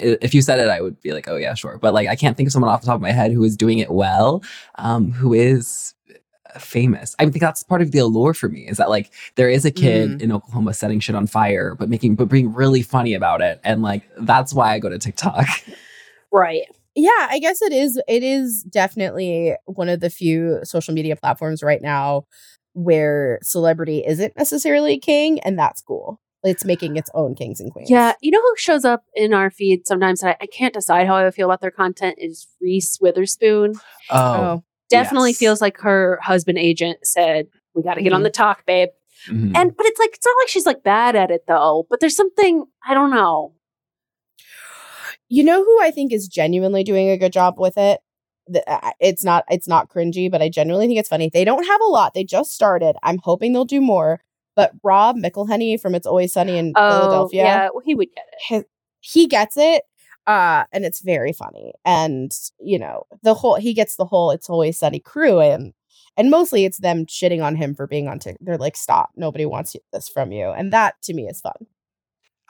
[0.00, 2.36] If you said it, I would be like, "Oh yeah, sure," but like, I can't
[2.36, 4.42] think of someone off the top of my head who is doing it well,
[4.74, 5.94] um, who is
[6.58, 7.14] famous.
[7.18, 9.70] I think that's part of the allure for me is that like there is a
[9.70, 10.22] kid Mm.
[10.22, 13.82] in Oklahoma setting shit on fire, but making but being really funny about it, and
[13.82, 15.46] like that's why I go to TikTok.
[16.32, 16.66] Right.
[16.98, 21.62] Yeah, I guess it is it is definitely one of the few social media platforms
[21.62, 22.24] right now
[22.74, 26.20] where celebrity isn't necessarily king, and that's cool.
[26.44, 27.90] It's making its own kings and queens.
[27.90, 28.12] Yeah.
[28.20, 31.16] You know who shows up in our feed sometimes that I, I can't decide how
[31.16, 33.74] I feel about their content is Reese Witherspoon.
[34.10, 35.38] Oh, Definitely yes.
[35.38, 38.24] feels like her husband agent said, We got to get on Mhm.
[38.24, 38.90] the talk, babe.
[39.28, 39.52] Mhm.
[39.56, 42.14] And, but it's like, it's not like she's like bad at it though, but there's
[42.16, 43.52] something, I don't know.
[45.28, 48.00] You know who I think is genuinely doing a good job with it?
[48.98, 51.28] It's not it's not cringy, but I genuinely think it's funny.
[51.32, 52.14] They don't have a lot.
[52.14, 52.96] They just started.
[53.02, 54.22] I'm hoping they'll do more.
[54.56, 57.68] But Rob McElhenney from It's Always Sunny in Oh, Philadelphia, yeah.
[57.72, 58.38] Well, he would get it.
[58.48, 58.64] his-
[59.00, 59.84] he gets it.
[60.26, 61.72] Uh, and it's very funny.
[61.84, 65.72] And you know, the whole he gets the whole It's Always Sunny crew and
[66.16, 68.44] and mostly it's them shitting on him for being on TikTok.
[68.44, 70.48] They're like, stop, nobody wants this from you.
[70.50, 71.66] And that to me is fun.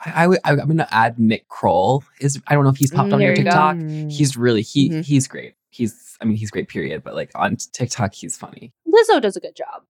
[0.05, 0.39] I, I would.
[0.43, 2.03] I, am gonna add Nick Kroll.
[2.21, 3.49] Is I don't know if he's popped Mm, on your there you go.
[3.51, 3.75] TikTok.
[3.77, 4.11] Mm.
[4.11, 5.03] He's really he Mhm.
[5.05, 5.55] he's great.
[5.71, 6.67] He's I mean he's great.
[6.69, 7.03] Period.
[7.03, 8.73] But like on TikTok, he's funny.
[8.87, 9.83] Lizzo does a good job.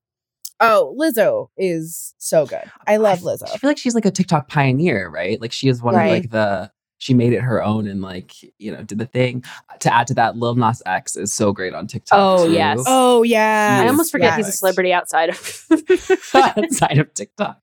[0.59, 2.63] Oh, Lizzo is so good.
[2.85, 3.49] I love I Lizzo.
[3.53, 5.39] I feel like she's like a TikTok pioneer, right?
[5.39, 6.05] Like she is one Right.
[6.07, 9.43] of like the she made it her own and like you know did the thing.
[9.81, 12.17] To add to that, Lil Nas X is so great on TikTok.
[12.19, 12.51] Oh, too.
[12.53, 12.83] yes.
[12.87, 13.79] Oh yeah.
[13.83, 15.65] I almost is forget he's a celebrity outside of.
[16.33, 17.61] outside of TikTok.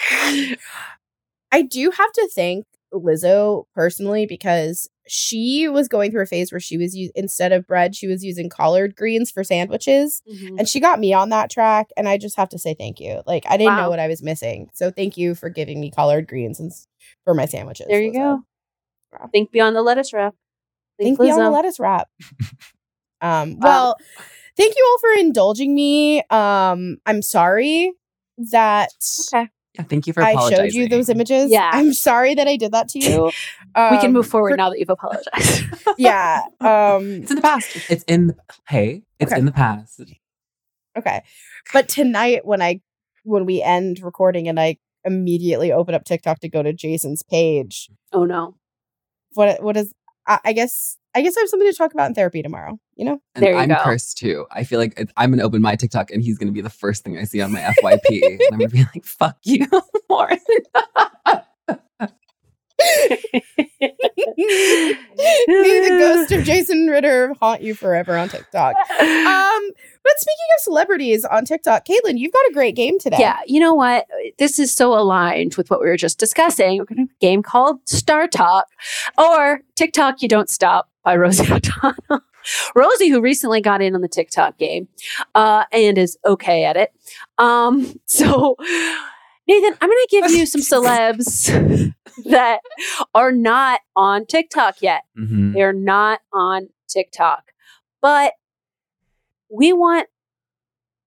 [1.52, 6.60] I do have to thank Lizzo personally because she was going through a phase where
[6.60, 10.58] she was u- instead of bread, she was using collard greens for sandwiches, Mhm.
[10.58, 11.88] and she got me on that track.
[11.96, 13.22] And I just have to say thank you.
[13.26, 16.26] Like I didn't know what I was missing, so thank you for giving me collard
[16.28, 16.86] greens and s-
[17.24, 17.86] for my sandwiches.
[17.88, 18.42] There you Lizzo.
[19.12, 19.26] go.
[19.32, 20.34] Think beyond the lettuce wrap.
[20.98, 22.08] Think beyond the lettuce wrap.
[23.20, 23.58] um.
[23.58, 23.96] Well,
[24.56, 26.22] thank you all for indulging me.
[26.30, 26.98] Um.
[27.06, 27.92] I'm sorry
[28.50, 28.90] that
[29.32, 29.48] Okay.
[29.78, 30.70] Yeah, thank you for I apologizing.
[30.70, 31.50] showed you those images.
[31.50, 31.70] Yeah.
[31.72, 33.24] I'm sorry that I did that to you.
[33.26, 35.64] we can move Um, forward for- now that you've apologized.
[35.98, 36.42] yeah.
[36.60, 37.22] Um.
[37.22, 37.90] It's in the past.
[37.90, 38.26] It's in.
[38.28, 38.36] The,
[38.68, 39.38] hey, it's Okay.
[39.38, 40.00] in the past.
[40.96, 41.22] Okay.
[41.72, 42.80] But tonight when I
[43.24, 47.88] when we end recording and I immediately open up TikTok to go to Jason's page,
[48.12, 48.56] oh no.
[49.34, 49.94] what what is
[50.26, 53.04] I, I guess I guess I have something to talk about in therapy tomorrow, you
[53.04, 53.18] know?
[53.34, 53.76] And There you I'm go.
[53.82, 54.46] cursed too.
[54.52, 57.18] I feel like I'm gonna open my TikTok and he's gonna be the first thing
[57.18, 58.22] I see on my FYP.
[58.22, 59.66] and I'm gonna be like, "Fuck you,
[60.08, 60.30] more."
[62.78, 63.18] May
[65.80, 68.76] the ghost of Jason Ritter haunt you forever on TikTok.
[69.00, 69.70] Um,
[70.04, 73.16] but speaking of celebrities on TikTok, Caitlin, you've got a great game today.
[73.18, 74.06] Yeah, you know what?
[74.38, 76.78] This is so aligned with what we were just discussing.
[76.78, 78.66] We're going to have a game called Star Talk
[79.16, 82.22] or TikTok You Don't Stop by Rosie O'Donnell.
[82.74, 84.88] Rosie, who recently got in on the TikTok game
[85.34, 86.92] uh, and is okay at it.
[87.38, 88.56] Um, so,
[89.48, 91.92] Nathan, I'm going to give you some celebs
[92.26, 92.60] that
[93.14, 95.02] are not on TikTok yet.
[95.18, 95.54] Mhm.
[95.54, 97.44] They're not on TikTok.
[98.00, 98.34] But
[99.50, 100.08] we want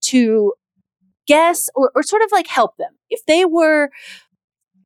[0.06, 0.54] to
[1.28, 2.94] guess or, or sort of like help them.
[3.10, 3.90] If they were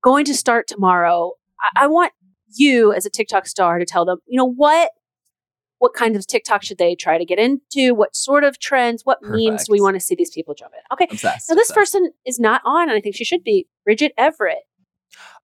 [0.04, 2.12] going to start tomorrow, I, I want
[2.54, 4.92] you as a TikTok star to tell them, you know, what
[5.86, 7.94] what kind of TikTok should they try to get into?
[7.94, 9.04] What sort of trends?
[9.06, 10.80] What memes do we want to see these people jump in?
[10.92, 11.08] Okay.
[11.12, 11.48] Obsessed.
[11.48, 11.76] Now this obsessed.
[11.94, 13.68] person is not on, and I think she should be.
[13.84, 14.64] Bridget Everett.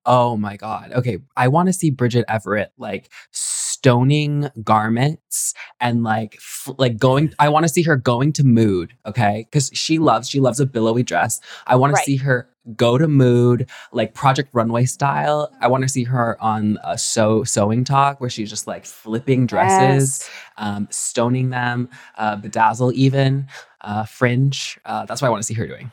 [0.03, 0.93] Oh my god.
[0.93, 7.33] Okay, I want to see Bridget Everett like stoning garments and like f- like going.
[7.37, 8.93] I want to see her going to Mood.
[9.05, 11.39] Okay, because she loves she loves a billowy dress.
[11.67, 11.99] I want Right.
[11.99, 15.51] to see her go to Mood like Project Runway style.
[15.61, 19.45] I want to see her on a sew sewing talk where she's just like flipping
[19.47, 23.47] dresses, um, stoning them, uh, bedazzle even,
[23.81, 24.79] uh, fringe.
[24.85, 25.91] Uh, that's what I want to see her doing.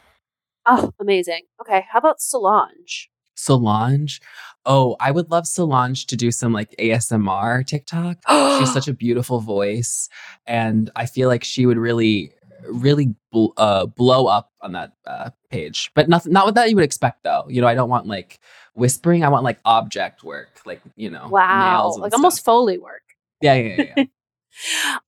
[0.67, 1.43] Oh, amazing.
[1.63, 1.87] Okay.
[1.91, 3.09] How about Solange?
[3.35, 4.21] Solange.
[4.67, 8.19] Oh, I would love Solange to do some like ASMR TikTok.
[8.59, 10.09] She's such a beautiful voice,
[10.47, 12.33] and I feel like she would really,
[12.71, 15.91] really bl- uh, blow up on that uh, page.
[15.95, 17.45] But not not what that you would expect though.
[17.49, 18.39] You know, I don't want like
[18.75, 19.25] whispering.
[19.25, 21.95] I want like object work, like you know, Wow.
[21.99, 22.19] Like stuff.
[22.19, 23.03] almost Foley work.
[23.41, 23.93] Yeah, yeah, yeah.
[23.97, 24.05] yeah.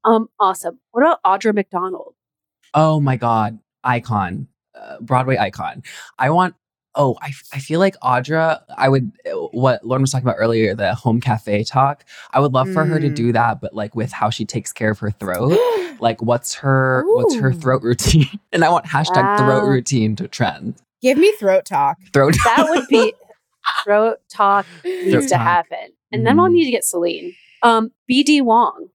[0.05, 0.79] Um, awesome.
[0.93, 2.15] What about Audra McDonald?
[2.73, 4.47] Oh my God, icon,
[4.77, 5.83] uh, Broadway icon.
[6.19, 6.55] I want.
[6.97, 8.63] Oh, I, f- I feel like Audra.
[8.77, 12.05] I would uh, what Lauren was talking about earlier, the home cafe talk.
[12.33, 13.15] I would love for her to Mm.
[13.15, 15.57] do that, but like with how she takes care of her throat.
[16.01, 18.27] like, what's her what's her throat routine?
[18.53, 20.77] and I want hashtag throat routine to trend.
[21.01, 21.97] Give me throat talk.
[22.13, 22.35] Throat.
[22.45, 23.15] That would be
[23.85, 25.47] throat talk needs Throat to talk.
[25.47, 25.93] happen.
[26.13, 26.55] And then we'll Mhm.
[26.55, 27.35] need to get Celine.
[27.63, 28.89] Um, BD Wong.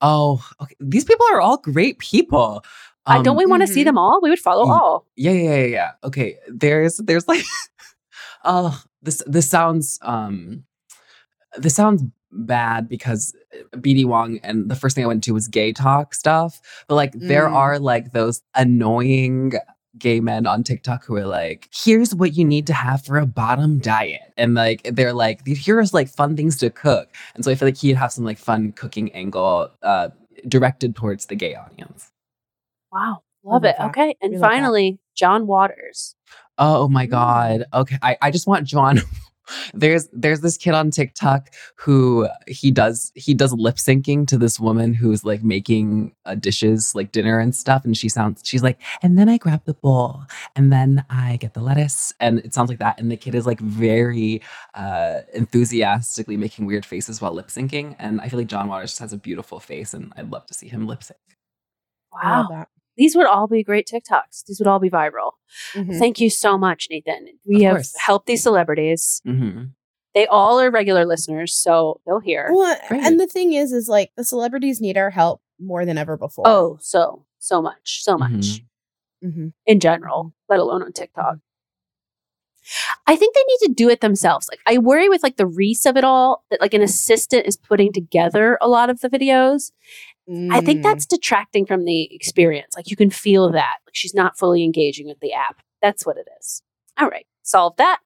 [0.00, 0.74] oh, okay.
[0.80, 2.62] These people are all great people.
[3.06, 3.86] I don't Um, we want to see mhm.
[3.86, 4.20] them all?
[4.22, 4.70] We would follow Mm.
[4.70, 5.06] all.
[5.16, 5.90] Yeah, yeah, yeah, yeah.
[6.04, 6.38] Okay.
[6.48, 7.44] There's there's like
[8.44, 10.64] oh this this sounds um
[11.56, 12.02] this sounds
[12.32, 13.32] bad because
[13.76, 16.60] BD Wong and the first thing I went to was gay talk stuff.
[16.88, 17.52] But like there Mm.
[17.54, 19.52] are like those annoying
[19.96, 23.26] gay men on TikTok who are like, here's what you need to have for a
[23.26, 24.32] bottom diet.
[24.36, 27.08] And like they're like, here's like fun things to cook.
[27.36, 30.08] And so I feel like he'd have some like fun cooking angle uh
[30.48, 32.10] directed towards the gay audience.
[32.94, 33.22] Wow.
[33.44, 33.76] Love love it.
[33.78, 33.86] that.
[33.90, 34.16] Okay.
[34.22, 34.54] And We love that.
[34.54, 36.16] finally, John Waters.
[36.58, 37.64] Oh my god.
[37.74, 37.98] Okay.
[38.02, 39.00] I, I just want John.
[39.74, 44.58] there's there's this kid on TikTok who he does he does lip syncing to this
[44.58, 48.80] woman who's like making uh, dishes like dinner and stuff and she sounds she's like
[49.02, 50.22] and then I grab the bowl
[50.56, 53.46] and then I get the lettuce and it sounds like that and the kid is
[53.46, 54.40] like very
[54.74, 59.00] uh enthusiastically making weird faces while lip syncing and I feel like John Waters just
[59.00, 61.18] has a beautiful face and I'd love to see him lip sync.
[62.22, 62.66] I love Wow.
[62.96, 63.00] That.
[63.02, 64.44] These would all be great TikToks.
[64.46, 65.32] These would all be viral.
[65.74, 65.98] Mhm.
[65.98, 67.28] Thank you so much, Nathan.
[67.46, 67.94] We Of have course.
[67.98, 69.20] helped these celebrities.
[69.24, 69.64] hmm
[70.14, 72.50] They all are regular listeners, so they'll hear.
[72.52, 73.02] Well, Great.
[73.04, 76.46] and the thing is, is like the celebrities need our help more than ever before.
[76.46, 78.30] Oh, so, so much, so much
[79.22, 79.32] Mhm.
[79.32, 81.38] hmm in general, let alone on TikTok.
[83.06, 84.48] I think they need to do it themselves.
[84.50, 87.56] Like I worry with like the Reese of it all that like an assistant is
[87.58, 89.70] putting together a lot of the videos.
[90.50, 90.82] I think Mm.
[90.84, 92.74] that's detracting from the experience.
[92.76, 93.76] Like you can feel that.
[93.86, 95.60] Like she's not fully engaging with the app.
[95.82, 96.62] That's what it is.
[96.98, 97.98] All right, solve that.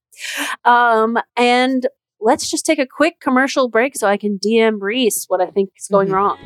[0.65, 1.87] Um, and
[2.19, 5.69] let's just take a quick commercial break so I can DM Reese what I think
[5.77, 6.13] is going Mhm.
[6.13, 6.37] wrong.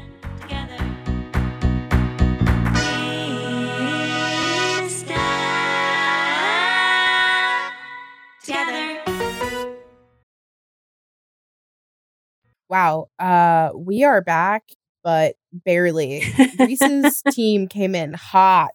[12.70, 13.10] Wow.
[13.20, 14.64] Uh we are back,
[15.04, 16.24] but barely.
[16.60, 18.72] Reese's team came in hot.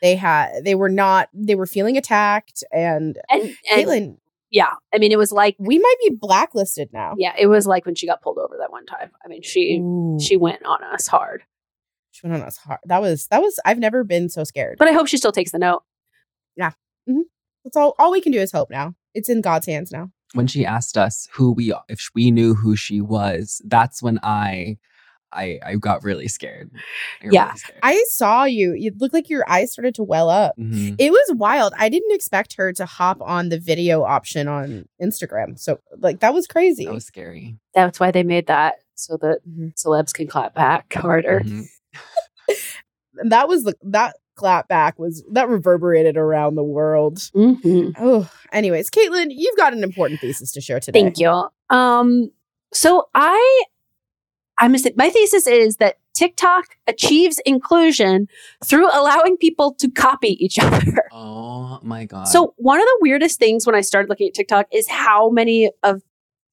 [0.00, 4.16] They had they were not they were feeling attacked and And, and Caitlin,
[4.50, 7.14] yeah, I mean, it was like we might be blacklisted now.
[7.18, 9.10] yeah, it was like when she got pulled over that one time.
[9.24, 11.42] I mean, she Ooh, she went on us hard.
[12.12, 12.78] she went on us hard.
[12.84, 14.76] That was that was I've never been so scared.
[14.78, 15.82] But I hope she still takes the note.
[16.56, 16.70] Yeah,
[17.08, 17.22] mm-hmm.
[17.64, 18.94] that's all all we can do is hope now.
[19.12, 20.10] It's in God's hands now.
[20.34, 24.78] when she asked us who we if we knew who she was, that's when I
[25.34, 26.70] I I got really scared.
[27.20, 27.44] I got Yeah.
[27.46, 27.78] really scared.
[27.82, 28.72] I saw you.
[28.74, 30.56] You looked like your eyes started to well up.
[30.58, 30.96] Mhm.
[30.98, 31.72] It was wild.
[31.78, 35.58] I didn't expect her to hop on the video option on Instagram.
[35.58, 36.84] So like that was crazy.
[36.86, 37.56] That was scary.
[37.74, 39.74] That's why they made that so that Mhm.
[39.74, 41.40] celebs can clap back harder.
[41.44, 41.66] Mhm.
[43.28, 47.18] That was the that clap back was that reverberated around the world.
[47.34, 47.94] Mhm.
[48.00, 51.00] Oh, anyways, Caitlin, you've got an important thesis to share today.
[51.02, 51.48] Thank you.
[51.70, 52.30] Um,
[52.72, 53.64] so I,
[54.58, 58.28] I'm say my thesis is that TikTok achieves inclusion
[58.64, 61.08] through allowing people to copy each other.
[61.12, 62.24] Oh my god.
[62.24, 65.70] So one of the weirdest things when I started looking at TikTok is how many
[65.82, 66.02] of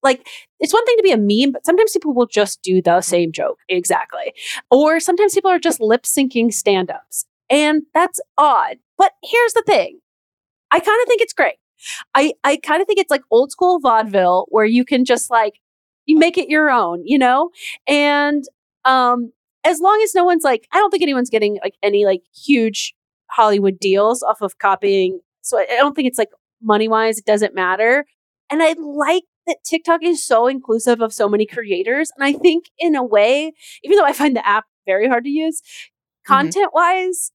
[0.04, 0.28] like
[0.60, 3.32] it's one thing to be a meme, but sometimes people will just do the same
[3.32, 4.34] joke exactly.
[4.70, 7.26] Or sometimes people are just lip syncing stand ups.
[7.49, 8.78] And that's odd.
[8.97, 9.99] But here's the thing
[10.72, 11.56] I kind of think it's great.
[12.16, 15.60] I, I kind of think it's like old school vaudeville where you can just like,
[16.06, 17.49] you make it your own, you know?
[17.88, 18.43] And
[18.86, 19.32] um,
[19.64, 22.93] as long as no one's like, I don't think anyone's getting like any like huge
[23.30, 25.20] Hollywood deals off of copying.
[25.41, 26.30] So I, I don't think it's like
[26.62, 28.06] money wise, it doesn't matter.
[28.49, 32.12] And I like that TikTok is so inclusive of so many creators.
[32.16, 35.30] And I think in a way, even though I find the app very hard to
[35.30, 35.62] use,
[36.26, 37.32] content wise,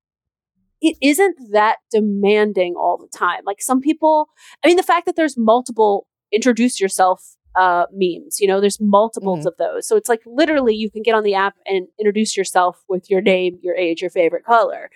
[0.81, 3.41] it isn't that demanding all the time.
[3.45, 4.29] Like some people,
[4.63, 9.47] I mean, the fact that there's multiple introduce yourself uh, memes, you know, there's multiples
[9.47, 9.89] of those.
[9.89, 13.21] So it's like literally you can get on the app and introduce yourself with your
[13.23, 14.91] name, your age, your favorite color.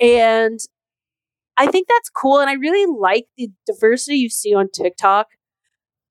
[0.00, 0.58] And
[1.56, 2.38] I think that's cool.
[2.38, 5.28] And I really like the diversity you see on TikTok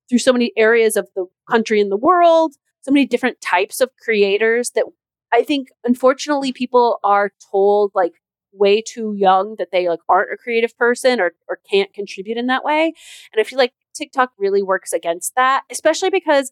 [0.09, 3.89] through so many areas of the country and the world, so many different types of
[4.03, 4.85] creators that
[5.33, 8.13] I think unfortunately people are told like
[8.53, 12.47] way too young that they like aren't a creative person or or can't contribute in
[12.47, 12.93] that way.
[13.33, 16.51] And I feel like TikTok really works against that, especially because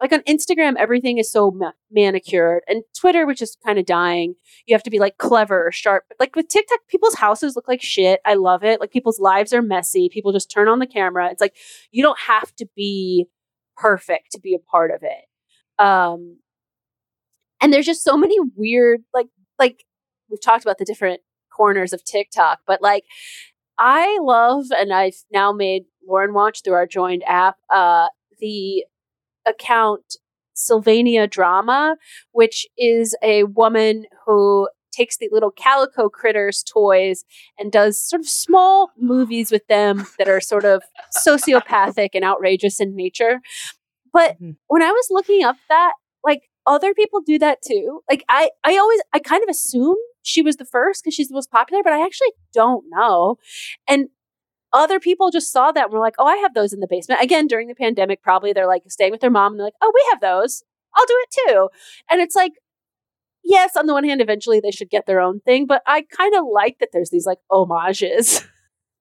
[0.00, 4.34] like on Instagram, everything is so ma- manicured, and Twitter, which is kind of dying,
[4.66, 6.04] you have to be like clever or sharp.
[6.08, 8.20] But like with TikTok, people's houses look like shit.
[8.24, 8.80] I love it.
[8.80, 10.08] Like people's lives are messy.
[10.08, 11.30] People just turn on the camera.
[11.30, 11.56] It's like
[11.92, 13.26] you don't have to be
[13.76, 15.82] perfect to be a part of it.
[15.84, 16.38] Um,
[17.60, 19.28] and there's just so many weird, like,
[19.58, 19.84] like
[20.28, 21.20] we've talked about the different
[21.54, 23.04] corners of TikTok, but like
[23.78, 28.08] I love, and I've now made Lauren watch through our joined app, uh,
[28.40, 28.84] the
[29.46, 30.16] account
[30.56, 31.96] Sylvanian Drama,
[32.32, 37.24] which is a woman who takes the little calico critters toys
[37.58, 40.82] and does sort of small movies with them that are sort of
[41.26, 43.40] sociopathic and outrageous in nature.
[44.12, 44.36] But
[44.68, 48.02] when I was looking up that, like other people do that too.
[48.08, 51.34] Like I I always I kind of assume she was the first because she's the
[51.34, 53.36] most popular, but I actually don't know.
[53.86, 54.08] And
[54.72, 57.22] other people just saw that and were like, oh, I have those in the basement.
[57.22, 59.92] Again, during the pandemic, probably they're like staying with their mom and they're like, oh,
[59.94, 60.64] we have those.
[60.96, 61.68] I'll do it too.
[62.10, 62.52] And it's like,
[63.44, 66.34] yes, on the one hand, eventually they should get their own thing, but I kind
[66.34, 68.44] of like that there's these like homages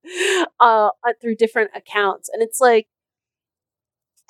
[0.59, 0.89] uh,
[1.21, 2.29] through different accounts.
[2.31, 2.87] And it's like,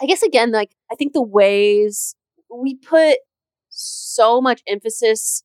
[0.02, 2.16] I guess again, like, I think the ways
[2.54, 3.18] we put
[3.70, 5.44] so much emphasis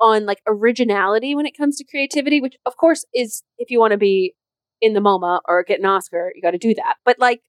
[0.00, 3.92] on like originality when it comes to creativity, which of course is if you want
[3.92, 4.34] to be
[4.80, 6.96] in the MoMA or get an Oscar, you got to do that.
[7.04, 7.40] But like,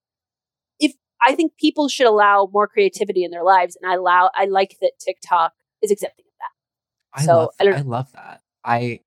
[0.80, 4.45] if I think people should allow more creativity in their lives, and I allow, I
[4.45, 7.22] like that TikTok is accepting of that.
[7.22, 8.41] I so love I don't I love that.
[8.64, 9.00] I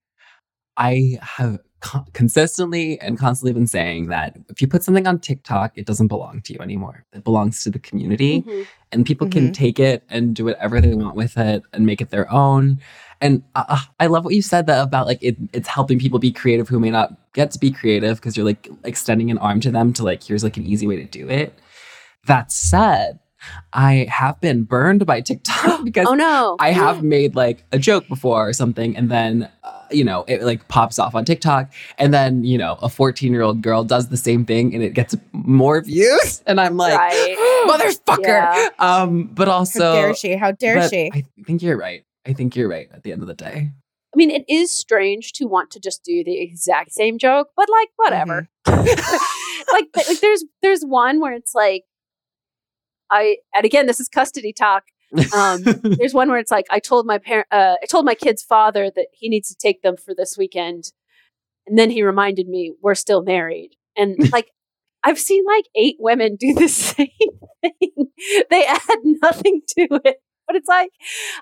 [0.76, 5.76] I have co- consistently and constantly been saying that if you put something on TikTok,
[5.76, 7.04] it doesn't belong to you anymore.
[7.12, 8.66] It belongs to the community, Mhm.
[8.92, 9.54] and people can Mhm.
[9.54, 12.80] take it and do whatever they want with it and make it their own.
[13.20, 16.32] And uh, I love what you said that about like it, it's helping people be
[16.32, 19.70] creative who may not get to be creative because you're like extending an arm to
[19.70, 21.58] them to like here's like an easy way to do it.
[22.26, 23.18] That said,
[23.72, 28.08] I have been burned by TikTok because oh no, I have made like a joke
[28.08, 32.12] before or something, and then uh, you know it like pops off on TikTok, and
[32.12, 35.16] then you know a 14 year old girl does the same thing, and it gets
[35.32, 37.66] more views, and I'm like, Right.
[37.68, 38.22] motherfucker.
[38.22, 38.68] Yeah.
[38.78, 40.36] Um, but also, How dare she?
[40.36, 41.10] How dare she?
[41.12, 42.04] I think you're right.
[42.30, 42.88] I think you're right.
[42.92, 43.72] At the end of the day,
[44.14, 47.68] I mean, it is strange to want to just do the exact same joke, but
[47.68, 48.48] like whatever.
[48.66, 51.84] like, like there's there's one where it's like,
[53.10, 54.84] I and again this is custody talk.
[55.34, 58.44] Um, there's one where it's like I told my parent, uh, I told my kid's
[58.44, 60.92] father that he needs to take them for this weekend,
[61.66, 64.50] and then he reminded me we're still married, and like.
[65.02, 67.08] I've seen like eight women do the same
[67.62, 68.08] thing.
[68.50, 70.18] they add nothing to it.
[70.50, 70.90] But it's like,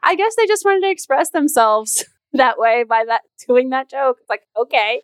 [0.03, 2.05] I guess they just wanted to express themselves
[2.35, 4.19] that way by that doing that joke.
[4.21, 5.01] It's like, okay.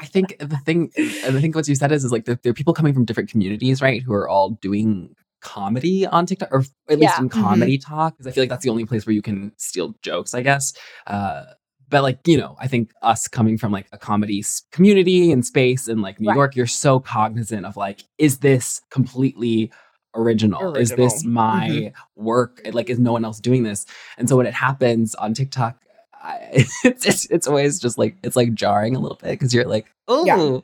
[0.00, 2.54] I think the thing, I think what you said is, is like there, there are
[2.54, 7.00] people coming from different communities, right, who are all doing comedy on TikTok, or at
[7.00, 7.20] least Yeah.
[7.20, 9.94] in comedy talk, because I feel like that's the only place where you can steal
[10.02, 10.72] jokes, I guess.
[11.08, 11.42] Uh,
[11.88, 15.88] but like you know, I think us coming from like a comedy community and space
[15.88, 16.36] in like New Right.
[16.36, 19.72] York, you're so cognizant of like, is this completely
[20.14, 20.74] original?
[20.76, 21.32] Is this Original.
[21.32, 22.60] my work?
[22.72, 23.86] Like, is no one else doing this?
[24.18, 25.78] And so when it happens on TikTok.
[26.14, 29.64] I, it's, it's it's always just like it's like jarring a little bit because you're
[29.64, 30.60] like oh Yeah.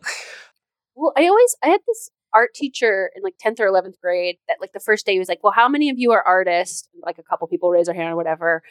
[0.94, 4.58] Well, I always I had this art teacher in like 10th or 11th grade that
[4.60, 7.18] like the first day he was like, "Well, how many of you are artists?" Like
[7.18, 8.62] a couple people raise their hand or whatever.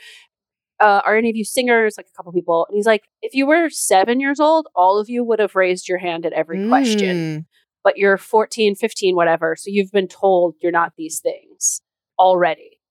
[0.80, 1.96] Uh, are any of you singers?
[1.98, 2.66] Like a couple people.
[2.70, 5.88] And he's like, "If you were 7 years old, all of you would have raised
[5.90, 7.48] your hand at every question.
[7.88, 11.82] But you're 14, 15, whatever, so you've been told you're not these things
[12.20, 12.82] already."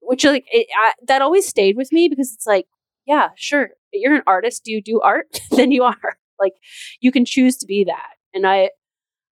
[0.00, 2.64] Which like it, I, that always stayed with me because it's like,
[3.06, 4.64] yeah, sure, you're an artist.
[4.64, 5.40] Do you do art?
[5.50, 6.16] then you are.
[6.40, 6.54] Like
[7.00, 8.14] you can choose to be that.
[8.32, 8.70] And I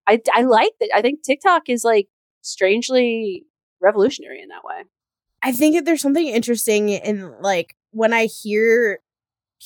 [0.07, 0.89] I I like that.
[0.93, 2.09] I think TikTok is like
[2.41, 3.45] strangely
[3.81, 4.83] revolutionary in that way.
[5.41, 8.99] I think that there's something interesting in like when I hear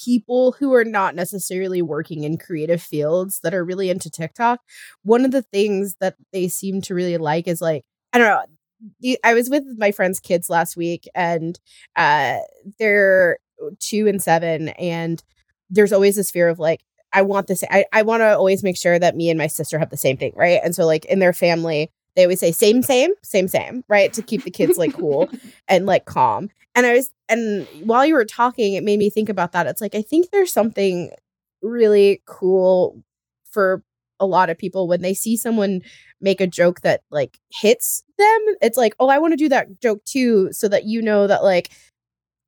[0.06, 4.62] people who are not necessarily working in creative fields that are really into TikTok,
[5.04, 7.84] one of the things that they seem to really like is like,
[8.14, 9.18] I don't know.
[9.24, 11.60] I was with my friend's kids last week and
[11.96, 12.38] uh
[12.78, 13.40] they're
[13.80, 15.24] two and seven and
[15.70, 16.82] there's always this fear of like
[17.12, 19.80] I want this I, I want to always make sure that me and my sister
[19.80, 20.60] have the same thing, right?
[20.64, 24.12] And so like in their family, they always say same, same, same, same, right?
[24.14, 25.30] To keep the kids like cool
[25.70, 26.50] and like calm.
[26.76, 29.68] And I was and while you were talking, it made me think about that.
[29.68, 31.12] It's like I think there's something
[31.62, 33.02] really cool
[33.50, 33.84] for
[34.20, 35.82] a lot of people when they see someone
[36.20, 39.80] make a joke that like hits them, it's like, oh, I want to do that
[39.80, 41.70] joke too, so that you know that like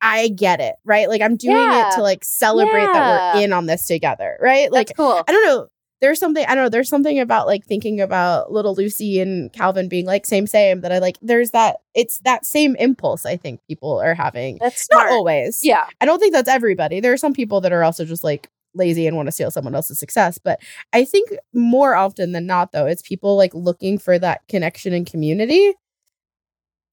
[0.01, 1.07] I get it, right?
[1.09, 1.89] Like I'm doing Yeah.
[1.89, 4.71] it to like celebrate that we're in on this together, right?
[4.71, 5.23] Like That's cool.
[5.27, 5.67] I don't know.
[6.01, 6.69] There's something I don't know.
[6.69, 10.91] There's something about like thinking about little Lucy and Calvin being like same same that
[10.91, 11.17] I like.
[11.21, 11.77] There's that.
[11.93, 13.25] It's that same impulse.
[13.25, 14.57] I think people are having.
[14.61, 15.59] That's Not always.
[15.63, 15.85] Yeah.
[15.99, 16.99] I don't think that's everybody.
[16.99, 19.75] There are some people that are also just like lazy and want to steal someone
[19.75, 20.37] else's success.
[20.37, 20.59] But
[20.93, 25.05] I think more often than not, though, it's people like looking for that connection and
[25.09, 25.73] community.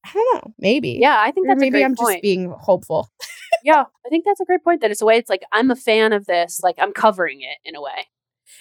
[0.04, 0.54] I don't know.
[0.58, 0.98] Maybe.
[1.00, 2.14] Yeah, I think Or that's a maybe I'm point.
[2.16, 3.08] just being hopeful.
[3.64, 4.80] yeah, I think that's a great point.
[4.80, 5.16] That it's a way.
[5.16, 6.60] It's like I'm a fan of this.
[6.62, 8.06] Like I'm covering it in a way.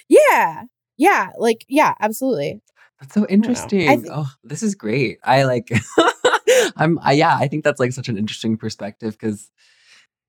[0.09, 0.63] Yeah.
[0.97, 1.29] Yeah.
[1.37, 2.61] Like, yeah, absolutely.
[2.99, 3.89] That's so interesting.
[3.89, 5.19] I thi- oh, this is great.
[5.23, 5.69] I like.
[6.77, 6.97] I'm.
[7.03, 9.51] I, yeah, I think that's like such an interesting perspective because.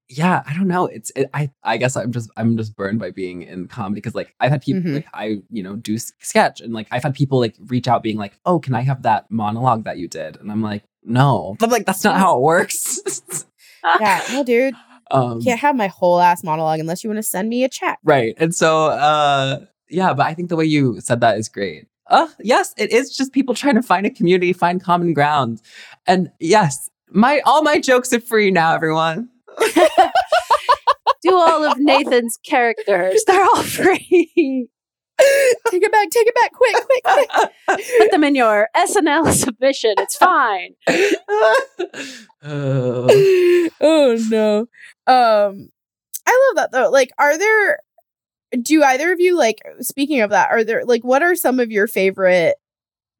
[0.08, 0.86] Yeah, I don't know.
[0.86, 1.10] It's.
[1.16, 1.50] It, I.
[1.62, 2.30] I guess I'm just.
[2.36, 4.94] I'm just burned by being in comedy because like I've had people Mhm.
[4.96, 8.16] like I you know do sketch and like I've had people like reach out being
[8.16, 10.36] like, oh, can I have that monologue that you did?
[10.36, 11.56] And I'm like, no.
[11.62, 13.44] I'm like, that's not how it works.
[14.00, 14.20] Yeah.
[14.32, 14.74] No, dude.
[15.10, 17.98] Um, Can't have my whole ass monologue unless you want to send me a chat.
[18.04, 18.34] Right.
[18.38, 21.86] And so uh yeah, but I think the way you said that is great.
[22.08, 25.62] Uh yes, it is just people trying to find a community, find common ground.
[26.06, 29.28] And yes, my all my jokes are free now, everyone.
[31.22, 33.24] Do all of Nathan's characters.
[33.26, 34.68] They're all free.
[35.70, 36.10] take it back.
[36.10, 36.52] Take it back.
[36.52, 37.30] Quick, quick, quick.
[37.98, 39.94] Put them in your SNL submission.
[39.98, 40.74] It's fine.
[42.48, 43.70] Oh.
[43.80, 44.66] oh no.
[45.06, 45.68] Um
[46.26, 46.90] I love that though.
[46.90, 47.78] Like are there
[48.62, 51.70] do either of you like speaking of that, are there like what are some of
[51.70, 52.56] your favorite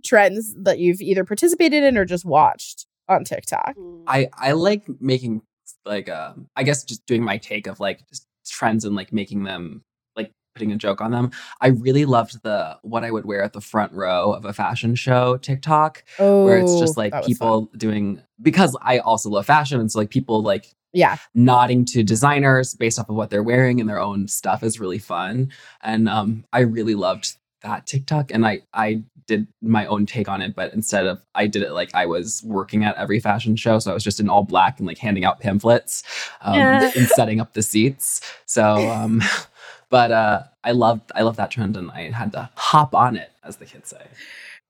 [0.04, 3.74] trends that you've either participated in or just watched on TikTok?
[4.06, 5.42] I I like making
[5.84, 9.42] like um I guess just doing my take of like just trends and like making
[9.44, 9.82] them
[10.14, 11.32] like putting a joke on them.
[11.60, 14.94] I really loved the what I would wear at the front row of a fashion
[14.94, 19.46] show TikTok Oh, where it's just like that was people doing because I also love
[19.46, 21.16] fashion and so like people like Yeah.
[21.34, 24.98] nodding to designers based off of what they're wearing and their own stuff is really
[24.98, 25.50] fun
[25.82, 30.40] and um I really loved that TikTok and I I did my own take on
[30.40, 33.78] it but instead of I did it like I was working at every fashion show
[33.80, 36.02] so I was just in all black and like handing out pamphlets
[36.42, 36.90] um, Yeah.
[36.96, 39.20] and setting up the seats so um
[39.90, 43.32] but uh I loved I love that trend and I had to hop on it
[43.44, 44.06] as the kids say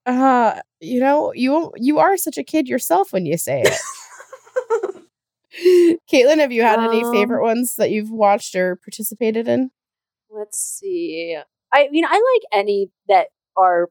[0.07, 3.77] Uh, you know, you you are such a kid yourself when you say it.
[6.11, 9.71] Caitlin, have you had any Um, favorite ones that you've watched or participated in?
[10.29, 11.37] Let's see.
[11.73, 13.89] I mean, I like any that are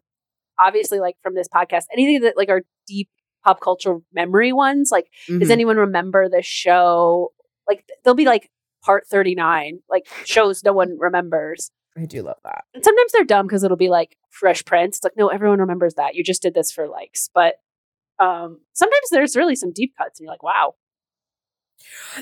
[0.59, 1.85] obviously like from this podcast.
[1.93, 3.09] Anything that like are deep
[3.45, 4.91] pop culture memory ones.
[4.91, 5.53] Like, does Mhm.
[5.53, 7.33] anyone remember the show?
[7.69, 8.51] Like, th- they'll be like
[8.85, 11.71] part thirty nine, like shows no one remembers.
[11.99, 12.65] I do love that.
[12.75, 14.99] And sometimes they're dumb because it'll be like Fresh Prince.
[14.99, 16.15] It's like, no, everyone remembers that.
[16.15, 17.31] You just did this for likes.
[17.35, 17.55] But
[18.19, 20.75] um, sometimes there's really some deep cuts, and you're like, wow.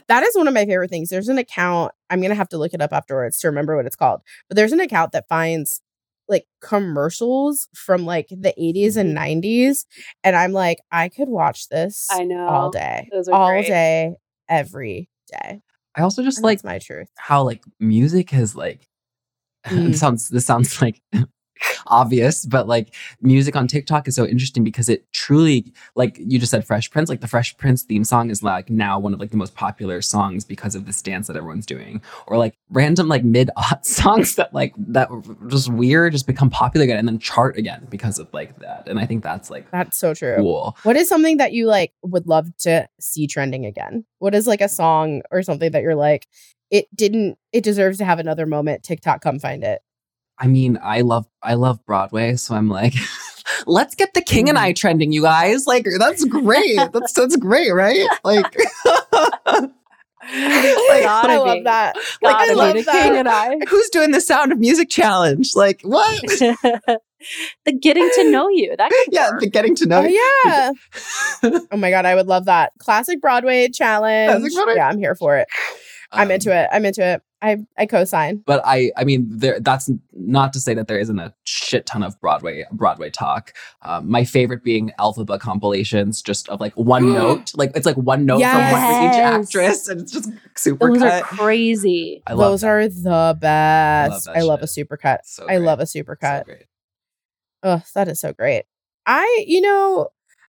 [0.08, 1.10] That is one of my favorite things.
[1.10, 3.86] There's an account, I'm going to have to look it up afterwards to remember what
[3.86, 4.20] it's called.
[4.48, 5.80] But there's an account that finds
[6.28, 9.84] like commercials from like the 80s and 90s
[10.22, 12.46] and I'm like I could watch this I know.
[12.46, 13.08] all day.
[13.12, 13.66] Those are all great.
[13.66, 14.14] day
[14.48, 15.60] every day.
[15.94, 17.08] I also just And like my truth.
[17.16, 18.88] how like music has like
[19.66, 19.90] Mm.
[19.94, 21.00] it sounds this sounds like
[21.86, 26.50] obvious but like music on TikTok is so interesting because it truly like you just
[26.50, 29.30] said Fresh Prince like the Fresh Prince theme song is like now one of like
[29.30, 33.24] the most popular songs because of this dance that everyone's doing or like random like
[33.24, 35.08] mid aught songs that like that
[35.48, 38.98] just weird just become popular again and then chart again because of like that and
[38.98, 40.36] I think that's like That's so true.
[40.36, 44.04] cool What is something that you like would love to see trending again?
[44.18, 46.26] What is like a song or something that you're like,
[46.70, 48.82] it didn't, it deserves to have another moment.
[48.82, 49.80] TikTok, come find it.
[50.38, 52.94] I mean, I love I love Broadway, so I'm like,
[53.66, 55.66] let's get the King and I trending, you guys.
[55.66, 56.76] Like, that's great.
[56.92, 58.06] That's that's great, right?
[58.24, 58.44] Like,
[58.84, 59.70] like,
[61.04, 61.62] I love be.
[61.64, 61.96] that.
[62.22, 63.02] Like, I Gotta love be the that.
[63.02, 63.58] king and I.
[63.68, 65.50] who's doing the Sound of Music challenge?
[65.54, 66.20] Like, what?
[67.64, 68.74] the getting to know you.
[68.76, 69.40] That could yeah, work.
[69.40, 70.02] the getting to know.
[70.02, 70.72] Oh yeah.
[71.72, 72.72] oh my god, I would love that.
[72.78, 74.30] Classic Broadway challenge.
[74.30, 74.74] Classic Broadway?
[74.76, 75.46] Yeah, I'm here for it.
[76.10, 76.68] I'm Um, into it.
[76.72, 77.22] I'm into it.
[77.44, 78.42] I I co-sign.
[78.46, 79.60] But I, I mean, there.
[79.60, 83.52] That's not to say that there isn't a shit ton of Broadway Broadway talk.
[83.82, 88.24] Um, my favorite being Elphaba compilations, just of like one note, like it's like one
[88.24, 92.22] note from one for each actress, and it's just super Those are crazy.
[92.26, 92.68] I love Those that.
[92.68, 94.28] are the best.
[94.28, 94.88] I love a shit.
[94.88, 95.18] supercut.
[95.24, 96.44] So I love a So supercut.
[97.62, 98.64] Oh, that is so great.
[99.06, 100.08] I, you know,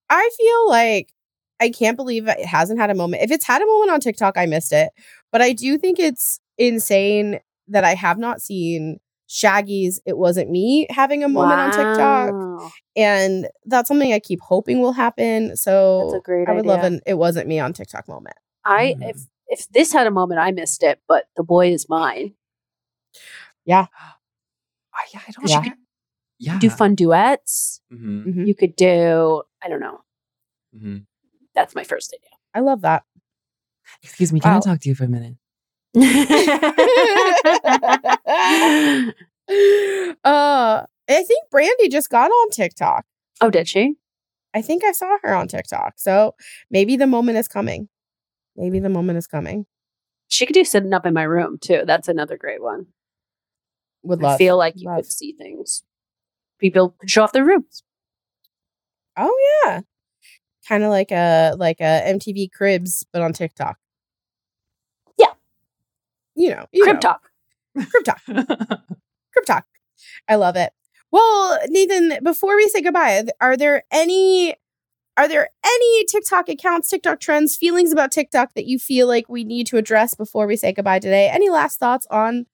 [0.09, 1.13] I feel like
[1.61, 3.23] I can't believe it hasn't had a moment.
[3.23, 4.89] If it's had a moment on TikTok, I missed it.
[5.31, 10.87] But I do think it's insane that I have not seen Shaggy's It Wasn't Me
[10.89, 12.73] having a moment on TikTok.
[12.95, 15.55] And that's something I keep hoping will happen.
[15.55, 16.87] So That's a great I would love idea.
[16.97, 18.35] an It Wasn't Me on TikTok moment.
[18.65, 22.33] I if if this had a moment, I missed it, but the boy is mine.
[23.65, 23.87] Yeah.
[24.93, 25.61] Oh, yeah, I don't Yeah.
[25.69, 25.75] know.
[26.37, 26.59] Yeah.
[26.59, 27.79] Do fun duets.
[27.93, 28.45] Mhm, Mhm.
[28.47, 29.43] You could do.
[29.63, 30.01] I don't know.
[30.75, 31.05] mhm.
[31.55, 32.35] That's my first idea.
[32.53, 33.03] I love that.
[34.03, 34.57] Excuse me, can Wow.
[34.57, 35.37] I talk to you for a minute?
[35.95, 36.03] uh,
[40.23, 43.05] I think Brandy just got on TikTok.
[43.41, 43.95] oh, did she?
[44.53, 45.93] I think I saw her on TikTok.
[45.97, 46.35] So
[46.69, 47.89] maybe the moment is coming.
[48.55, 49.65] Maybe the moment is coming.
[50.27, 51.83] She could do sitting up in my room too.
[51.85, 52.87] That's another great one.
[54.03, 54.97] Would I feel like you love.
[54.97, 55.83] could see things.
[56.59, 57.83] People could show off their rooms.
[59.17, 59.35] Oh
[59.65, 59.81] yeah.
[60.67, 63.77] Kind of like a like a MTV Cribs, but on TikTok.
[66.41, 66.49] Yeah.
[66.49, 66.99] You know, you Crib know.
[66.99, 67.29] talk.
[67.75, 68.21] Crib talk.
[68.25, 69.65] Crib talk.
[70.27, 70.71] I love it.
[71.11, 74.55] Well, Nathan, before we say goodbye, are there any
[75.17, 79.43] are there any TikTok accounts, TikTok trends, feelings about TikTok that you feel like we
[79.43, 81.29] need to address before we say goodbye today?
[81.29, 82.45] Any last thoughts on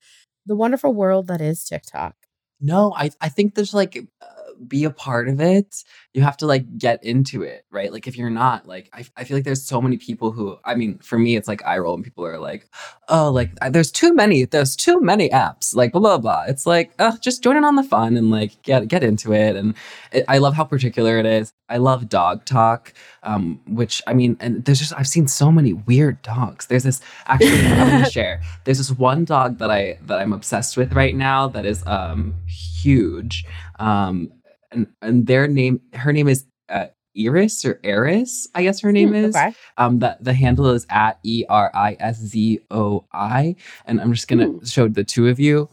[0.46, 2.16] the wonderful world that is TikTok?
[2.60, 4.26] No, I I think there's like uh,
[4.68, 5.84] be a part of it.
[6.14, 7.92] You have to like get into it, right?
[7.92, 10.76] Like if you're not, like I I feel like there's so many people who I
[10.76, 12.70] mean, for me it's like I roll and people are like,
[13.10, 16.44] "Oh, like there's too many, there's too many apps." Like blah blah blah.
[16.48, 19.56] It's like, "Uh, just join in on the fun and like get get into it."
[19.56, 19.76] And
[20.12, 21.54] it, I love how particular it is.
[21.70, 22.94] I love dog talk,
[23.24, 26.68] um, which I mean, and there's just I've seen so many weird dogs.
[26.68, 28.42] There's this actually I'm gonna share.
[28.64, 32.36] There's this one dog that I that I'm obsessed with right now that is um
[32.48, 33.46] huge.
[33.80, 34.32] Um,
[34.72, 36.88] and and their name, her name is uh,
[37.18, 39.36] Iris or Eris, I guess her name Hmm, is.
[39.36, 39.54] okay.
[39.78, 43.56] Um, that the handle is at E R I S Z O I,
[43.86, 44.66] and I'm just gonna Hmm.
[44.66, 45.70] show the two of you.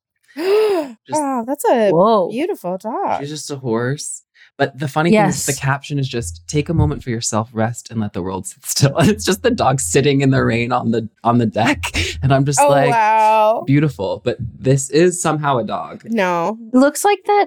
[0.36, 2.28] wow, that's a Whoa.
[2.30, 3.20] beautiful dog.
[3.20, 4.22] She's just a horse.
[4.56, 7.90] But the funny thing is, the caption is just take a moment for yourself, rest,
[7.90, 8.96] and let the world sit still.
[8.96, 11.84] And it's just the dog sitting in the rain on the on the deck,
[12.22, 13.64] and I'm just oh like, wow.
[13.66, 14.20] beautiful.
[14.24, 16.04] But this is somehow a dog.
[16.04, 16.56] No.
[16.72, 17.46] It looks like that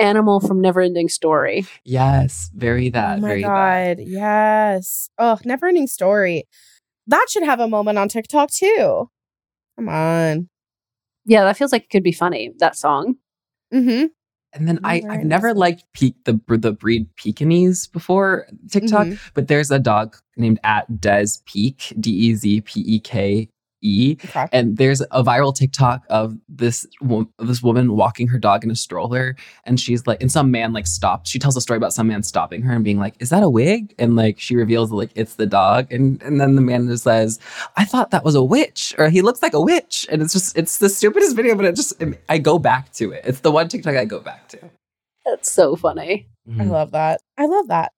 [0.00, 1.66] animal from Neverending Story.
[1.84, 3.96] Yes, very that, oh my very that.
[3.98, 4.04] god.
[4.06, 5.10] Yes.
[5.18, 6.44] Oh, never ending story.
[7.06, 9.10] That should have a moment on TikTok too.
[9.76, 10.48] Come on.
[11.26, 12.52] Yeah, that feels like it could be funny.
[12.58, 13.16] That song.
[13.72, 14.06] Mm-hmm.
[14.52, 19.20] And then I, I've never liked pe- the the breed Pekingese before TikTok, Mhm.
[19.34, 23.48] but there's a dog named at Des Peak, D E Z P E K
[23.82, 24.46] E, Okay.
[24.52, 28.76] and there's a viral TikTok of this wo- this woman walking her dog in a
[28.76, 31.28] stroller, and she's like, and some man like stopped.
[31.28, 33.48] She tells a story about some man stopping her and being like, "Is that a
[33.48, 37.04] wig?" And like she reveals like it's the dog, and and then the man just
[37.04, 37.38] says,
[37.76, 40.56] "I thought that was a witch, or he looks like a witch," and it's just
[40.56, 43.24] it's the stupidest video, but it just I go back to it.
[43.24, 44.70] It's the one TikTok I go back to.
[45.24, 46.28] That's so funny.
[46.48, 46.70] I mm-hmm.
[46.70, 47.20] love that.
[47.38, 47.92] I love that.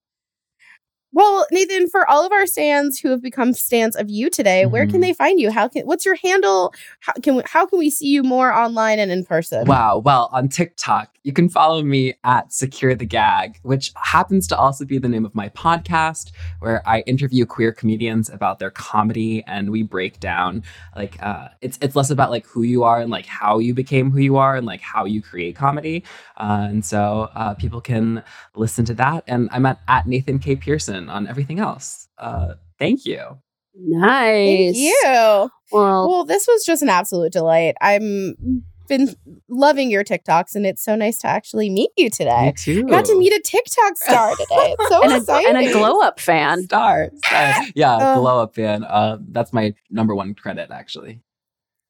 [1.14, 4.86] Well, Nathan, for all of our stands who have become stands of you today, where
[4.86, 5.02] can Mhm.
[5.02, 5.50] they find you?
[5.50, 6.72] How can what's your handle?
[7.00, 9.66] How can we, how can we see you more online and in person?
[9.66, 9.98] Wow.
[9.98, 14.84] Well, on TikTok, you can follow me at Secure the Gag, which happens to also
[14.84, 19.70] be the name of my podcast, where I interview queer comedians about their comedy and
[19.70, 20.62] we break down
[20.96, 24.10] like uh, it's it's less about like who you are and like how you became
[24.10, 26.02] who you are and like how you create comedy.
[26.38, 28.22] Uh, and so uh, people can
[28.56, 29.22] listen to that.
[29.28, 30.56] And I'm at, at Nathan K.
[30.56, 32.08] Pearson on everything else.
[32.18, 33.38] Uh, thank you.
[33.74, 34.74] Nice.
[34.74, 35.50] Thank you.
[35.72, 37.74] Well, Well, this was just an absolute delight.
[37.80, 39.14] I'm been
[39.48, 42.46] loving your TikToks, and it's so nice to actually meet you today.
[42.46, 42.84] Me too.
[42.88, 44.74] I got to meet a TikTok star today.
[44.78, 45.56] It's so and, a, exciting.
[45.56, 46.64] and a glow up fan.
[46.64, 47.62] Star, star.
[47.74, 48.20] Yeah, Oh.
[48.20, 48.84] glow up fan.
[48.84, 51.22] Uh, that's my number one credit, actually.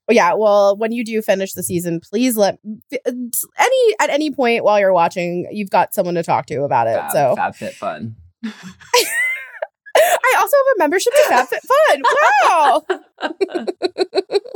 [0.09, 2.59] Oh, yeah, well, when you do finish the season, please let
[3.07, 6.97] any at any point while you're watching, you've got someone to talk to about it.
[6.97, 8.17] Fab, so Fab Fit Fun.
[9.95, 12.03] I also have a membership to FabFitFun.
[12.49, 12.83] Wow.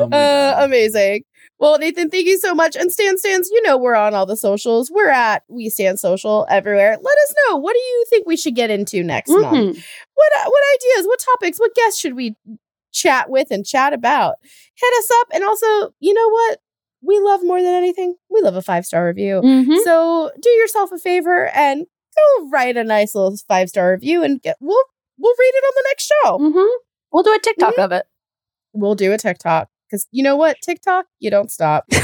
[0.00, 1.22] Oh uh, amazing.
[1.60, 2.74] Well, Nathan, thank you so much.
[2.74, 4.90] And Stan Stands, you know we're on all the socials.
[4.90, 6.96] We're at We Stand Social everywhere.
[7.00, 7.56] Let us know.
[7.58, 9.76] What do you think we should get into next month?
[9.76, 9.84] Mhm.
[10.14, 12.34] What uh, what ideas, what topics, what guests should we
[12.92, 14.34] chat with and chat about?
[14.74, 15.28] Hit us up.
[15.32, 15.66] And also,
[16.00, 16.58] you know what?
[17.02, 18.16] We love more than anything.
[18.30, 19.40] We love a five star review.
[19.44, 19.78] Mhm.
[19.84, 21.86] So do yourself a favor and
[22.40, 24.84] go write a nice little five star review and get we'll
[25.18, 26.38] we'll read it on the next show.
[26.38, 26.68] Mhm.
[27.12, 27.80] We'll do a TikTok Mm-hmm.
[27.82, 28.06] of it.
[28.72, 29.68] We'll do a TikTok.
[29.88, 30.58] Because you know what?
[30.62, 31.84] TikTok, you don't stop.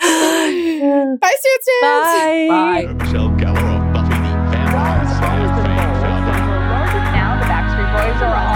[0.00, 1.82] Bye, Stan Stans.
[1.82, 2.46] Bye.
[2.48, 2.86] Bye.
[2.94, 4.20] Michelle Gellar of Buffy the
[4.52, 5.96] Vampire Slayer fame.
[7.16, 8.55] Now the Backstreet Boys are all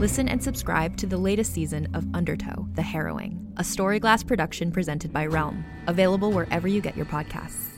[0.00, 5.12] Listen and subscribe to the latest season of Undertow, The Harrowing, a Storyglass production presented
[5.12, 7.69] by Realm, available wherever you get your podcasts.